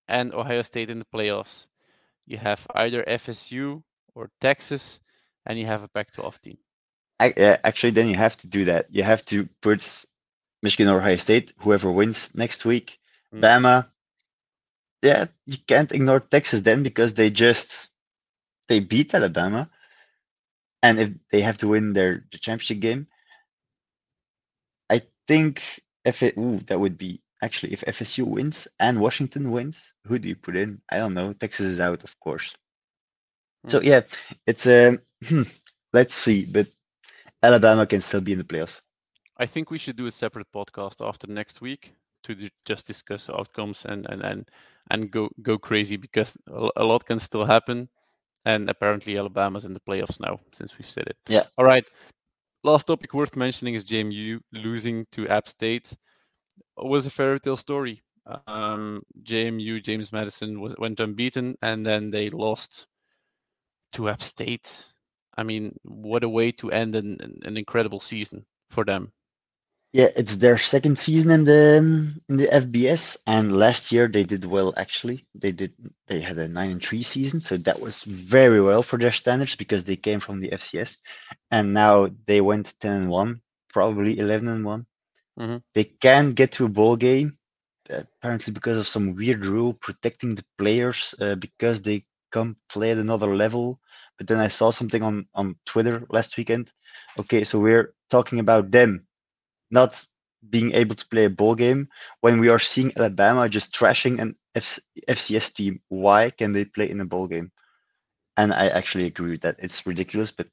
and 0.08 0.34
Ohio 0.34 0.62
State 0.62 0.90
in 0.90 1.00
the 1.00 1.06
playoffs. 1.06 1.68
You 2.26 2.38
have 2.38 2.66
either 2.74 3.04
FSU 3.04 3.84
or 4.14 4.32
Texas, 4.42 5.00
and 5.46 5.60
you 5.60 5.66
have 5.66 5.84
a 5.84 5.88
Pac-12 5.88 6.40
team. 6.42 6.58
I, 7.20 7.32
uh, 7.32 7.58
actually, 7.64 7.92
then 7.92 8.08
you 8.08 8.16
have 8.16 8.36
to 8.38 8.48
do 8.48 8.66
that. 8.66 8.88
You 8.90 9.04
have 9.04 9.24
to 9.26 9.48
put 9.62 10.06
Michigan 10.62 10.92
or 10.92 10.98
Ohio 10.98 11.18
State, 11.18 11.54
whoever 11.60 11.92
wins 11.92 12.34
next 12.36 12.66
week. 12.66 13.00
Mm. 13.34 13.42
Bama, 13.42 13.88
yeah, 15.02 15.26
you 15.46 15.58
can't 15.68 15.92
ignore 15.92 16.20
Texas 16.20 16.62
then 16.62 16.84
because 16.84 17.14
they 17.14 17.30
just 17.30 17.88
they 18.68 18.80
beat 18.80 19.14
Alabama, 19.14 19.70
and 20.82 21.00
if 21.00 21.10
they 21.32 21.42
have 21.42 21.60
to 21.60 21.68
win 21.68 21.94
their 21.94 22.26
the 22.32 22.40
championship 22.40 22.80
game, 22.80 23.08
I 24.90 25.02
think 25.28 25.62
if 26.04 26.24
it 26.24 26.38
ooh, 26.38 26.60
that 26.66 26.80
would 26.80 26.98
be 26.98 27.22
actually 27.42 27.74
if 27.74 27.82
FSU 27.82 28.26
wins 28.26 28.68
and 28.80 29.00
Washington 29.00 29.52
wins, 29.52 29.94
who 30.06 30.20
do 30.20 30.28
you 30.30 30.36
put 30.36 30.56
in? 30.56 30.82
I 30.90 30.98
don't 30.98 31.14
know. 31.14 31.34
Texas 31.34 31.68
is 31.68 31.82
out, 31.82 32.04
of 32.04 32.20
course. 32.20 32.56
Mm. 33.68 33.72
So 33.72 33.82
yeah, 33.82 34.02
it's 34.48 34.68
um 34.68 35.00
let's 35.94 36.14
see, 36.14 36.46
but 36.46 36.68
Alabama 37.42 37.86
can 37.86 38.02
still 38.02 38.22
be 38.22 38.34
in 38.34 38.38
the 38.38 38.44
playoffs. 38.44 38.82
I 39.38 39.46
think 39.46 39.70
we 39.70 39.78
should 39.78 39.98
do 39.98 40.06
a 40.06 40.12
separate 40.12 40.48
podcast 40.54 41.06
after 41.06 41.28
next 41.28 41.62
week 41.62 41.94
to 42.24 42.50
just 42.66 42.88
discuss 42.88 43.30
outcomes 43.30 43.86
and 43.86 44.08
and 44.10 44.22
and 44.22 44.50
and 44.92 45.12
go 45.12 45.30
go 45.42 45.58
crazy 45.58 45.98
because 45.98 46.38
a 46.76 46.84
lot 46.84 47.06
can 47.06 47.20
still 47.20 47.46
happen. 47.46 47.90
And 48.48 48.70
apparently 48.70 49.18
Alabama's 49.18 49.66
in 49.66 49.74
the 49.74 49.80
playoffs 49.80 50.20
now 50.20 50.40
since 50.52 50.78
we've 50.78 50.90
said 50.90 51.08
it. 51.08 51.18
Yeah. 51.28 51.46
All 51.58 51.66
right. 51.66 51.86
Last 52.64 52.86
topic 52.86 53.14
worth 53.14 53.36
mentioning 53.36 53.74
is 53.74 53.84
JMU 53.84 54.40
losing 54.54 55.06
to 55.14 55.28
App 55.28 55.48
State. 55.48 55.96
Was 56.78 57.06
a 57.06 57.10
fairy 57.10 57.40
tale 57.40 57.58
story. 57.58 58.04
Um, 58.48 59.04
JMU 59.24 59.84
James 59.84 60.12
Madison 60.12 60.60
was 60.60 60.76
went 60.78 61.00
unbeaten 61.00 61.58
and 61.62 61.86
then 61.86 62.12
they 62.12 62.30
lost 62.30 62.88
to 63.94 64.10
App 64.10 64.22
State. 64.22 64.88
I 65.38 65.44
mean, 65.44 65.78
what 65.84 66.24
a 66.24 66.30
way 66.30 66.52
to 66.54 66.72
end 66.72 66.96
an, 66.96 67.40
an 67.44 67.58
incredible 67.58 68.00
season 68.00 68.46
for 68.70 68.84
them. 68.84 69.12
Yeah, 69.94 70.10
it's 70.18 70.38
their 70.38 70.58
second 70.58 70.98
season 70.98 71.32
in 71.32 71.44
the 71.46 71.78
in 72.28 72.36
the 72.36 72.48
FBS, 72.48 73.16
and 73.28 73.58
last 73.58 73.94
year 73.94 74.10
they 74.10 74.26
did 74.26 74.44
well. 74.44 74.74
Actually, 74.76 75.26
they 75.34 75.54
did 75.54 75.72
they 76.08 76.20
had 76.20 76.38
a 76.38 76.50
nine 76.50 76.72
and 76.72 76.84
three 76.84 77.02
season, 77.02 77.40
so 77.40 77.56
that 77.56 77.80
was 77.80 78.04
very 78.04 78.60
well 78.60 78.84
for 78.84 79.00
their 79.00 79.14
standards 79.14 79.56
because 79.56 79.86
they 79.86 79.96
came 79.96 80.20
from 80.20 80.42
the 80.42 80.50
FCS, 80.50 80.98
and 81.50 81.74
now 81.74 82.10
they 82.28 82.42
went 82.42 82.78
ten 82.82 83.04
and 83.04 83.10
one, 83.10 83.40
probably 83.70 84.20
eleven 84.20 84.50
and 84.50 84.66
one. 84.66 84.86
Mm-hmm. 85.40 85.58
They 85.74 85.84
can't 85.86 86.36
get 86.36 86.54
to 86.54 86.66
a 86.66 86.70
bowl 86.70 86.96
game, 86.96 87.38
apparently 87.90 88.54
because 88.54 88.78
of 88.78 88.88
some 88.88 89.16
weird 89.16 89.46
rule 89.46 89.74
protecting 89.74 90.36
the 90.36 90.46
players 90.58 91.14
uh, 91.20 91.36
because 91.36 91.82
they 91.82 92.06
come 92.32 92.58
play 92.70 92.92
at 92.92 92.98
another 92.98 93.36
level. 93.36 93.80
But 94.18 94.28
then 94.28 94.40
I 94.40 94.48
saw 94.48 94.72
something 94.72 95.04
on 95.04 95.28
on 95.34 95.56
Twitter 95.66 96.06
last 96.10 96.38
weekend. 96.38 96.72
Okay, 97.20 97.44
so 97.44 97.60
we're 97.60 97.94
talking 98.10 98.40
about 98.40 98.72
them 98.72 99.08
not 99.72 100.06
being 100.50 100.74
able 100.74 100.96
to 100.96 101.08
play 101.08 101.26
a 101.26 101.30
bowl 101.30 101.56
game 101.56 101.90
when 102.22 102.40
we 102.40 102.50
are 102.50 102.60
seeing 102.60 102.94
Alabama 102.98 103.50
just 103.50 103.74
trashing 103.74 104.22
an 104.22 104.36
F- 104.56 104.80
FCS 105.08 105.54
team. 105.54 105.82
Why 105.90 106.30
can 106.30 106.54
they 106.54 106.66
play 106.66 106.90
in 106.90 107.02
a 107.02 107.06
bowl 107.06 107.28
game? 107.28 107.52
And 108.38 108.54
I 108.54 108.68
actually 108.68 109.06
agree 109.06 109.32
with 109.32 109.42
that. 109.42 109.58
It's 109.60 109.86
ridiculous, 109.86 110.32
but 110.32 110.48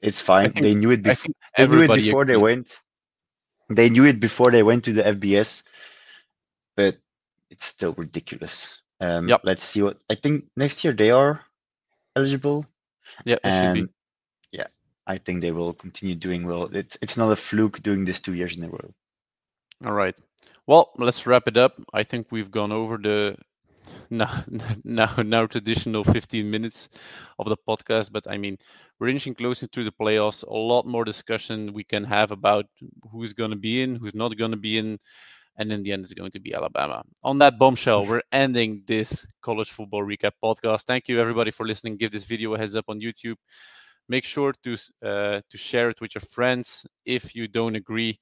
it's 0.00 0.20
fine. 0.20 0.52
Think, 0.52 0.62
they 0.62 0.74
knew 0.74 0.90
it 0.90 1.02
before. 1.02 1.34
They 1.56 1.66
knew 1.66 1.82
it 1.82 1.92
before 1.92 2.22
agrees. 2.22 2.26
they 2.26 2.36
went. 2.36 2.78
They 3.68 3.90
knew 3.90 4.06
it 4.06 4.20
before 4.20 4.50
they 4.50 4.62
went 4.62 4.84
to 4.84 4.92
the 4.92 5.02
FBS, 5.02 5.62
but 6.76 6.96
it's 7.50 7.66
still 7.66 7.92
ridiculous. 7.94 8.80
Um, 9.00 9.28
yep. 9.28 9.42
Let's 9.44 9.62
see 9.62 9.82
what 9.82 9.98
I 10.10 10.14
think 10.14 10.46
next 10.56 10.82
year 10.84 10.92
they 10.92 11.10
are 11.10 11.44
eligible. 12.16 12.66
Yeah, 13.24 13.38
and 13.44 13.88
I 15.08 15.16
think 15.16 15.40
they 15.40 15.52
will 15.52 15.72
continue 15.72 16.14
doing 16.14 16.46
well. 16.46 16.64
It's 16.64 16.98
it's 17.00 17.16
not 17.16 17.32
a 17.32 17.36
fluke 17.36 17.82
doing 17.82 18.04
this 18.04 18.20
two 18.20 18.34
years 18.34 18.56
in 18.56 18.62
a 18.62 18.68
row. 18.68 18.92
All 19.84 19.94
right. 19.94 20.16
Well, 20.66 20.90
let's 20.98 21.26
wrap 21.26 21.48
it 21.48 21.56
up. 21.56 21.80
I 21.94 22.04
think 22.04 22.26
we've 22.30 22.50
gone 22.50 22.72
over 22.72 22.98
the 22.98 23.36
now 24.10 24.44
now 24.84 25.14
now 25.16 25.46
traditional 25.46 26.04
15 26.04 26.50
minutes 26.50 26.88
of 27.38 27.48
the 27.48 27.56
podcast, 27.56 28.10
but 28.12 28.26
I 28.28 28.38
mean 28.38 28.58
we're 28.98 29.08
inching 29.08 29.34
closer 29.34 29.66
to 29.66 29.84
the 29.84 29.92
playoffs. 29.92 30.42
A 30.46 30.52
lot 30.52 30.86
more 30.86 31.04
discussion 31.04 31.72
we 31.72 31.84
can 31.84 32.04
have 32.04 32.30
about 32.30 32.66
who's 33.10 33.32
going 33.32 33.50
to 33.50 33.56
be 33.56 33.82
in, 33.82 33.96
who's 33.96 34.14
not 34.14 34.36
going 34.36 34.50
to 34.50 34.56
be 34.56 34.78
in, 34.78 34.98
and 35.56 35.70
in 35.72 35.82
the 35.82 35.92
end, 35.92 36.04
it's 36.04 36.14
going 36.14 36.30
to 36.32 36.40
be 36.40 36.54
Alabama. 36.54 37.02
On 37.22 37.38
that 37.38 37.58
bombshell, 37.58 38.06
we're 38.06 38.22
ending 38.32 38.82
this 38.86 39.26
college 39.42 39.70
football 39.70 40.02
recap 40.02 40.32
podcast. 40.42 40.82
Thank 40.82 41.08
you 41.08 41.20
everybody 41.20 41.50
for 41.50 41.66
listening. 41.66 41.96
Give 41.96 42.10
this 42.10 42.24
video 42.24 42.54
a 42.54 42.58
heads 42.58 42.74
up 42.74 42.86
on 42.88 43.00
YouTube 43.00 43.36
make 44.08 44.24
sure 44.24 44.54
to 44.64 44.74
uh, 45.04 45.40
to 45.50 45.58
share 45.58 45.90
it 45.90 46.00
with 46.00 46.14
your 46.14 46.22
friends 46.22 46.86
if 47.04 47.34
you 47.34 47.46
don't 47.46 47.76
agree 47.76 48.18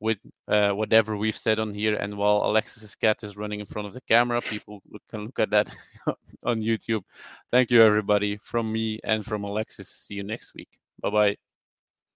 with 0.00 0.18
uh, 0.48 0.70
whatever 0.72 1.16
we've 1.16 1.36
said 1.36 1.58
on 1.58 1.72
here. 1.72 1.96
And 1.96 2.16
while 2.16 2.42
Alexis's 2.44 2.94
cat 2.94 3.22
is 3.22 3.36
running 3.36 3.60
in 3.60 3.66
front 3.66 3.88
of 3.88 3.94
the 3.94 4.00
camera, 4.02 4.40
people 4.40 4.82
can 5.10 5.24
look 5.24 5.38
at 5.38 5.50
that 5.50 5.68
on 6.44 6.60
YouTube. 6.60 7.02
Thank 7.50 7.70
you, 7.70 7.82
everybody, 7.82 8.36
from 8.38 8.72
me 8.72 9.00
and 9.04 9.24
from 9.24 9.44
Alexis. 9.44 9.88
See 9.88 10.14
you 10.14 10.24
next 10.24 10.54
week. 10.54 10.78
Bye 11.00 11.10
bye. 11.10 11.45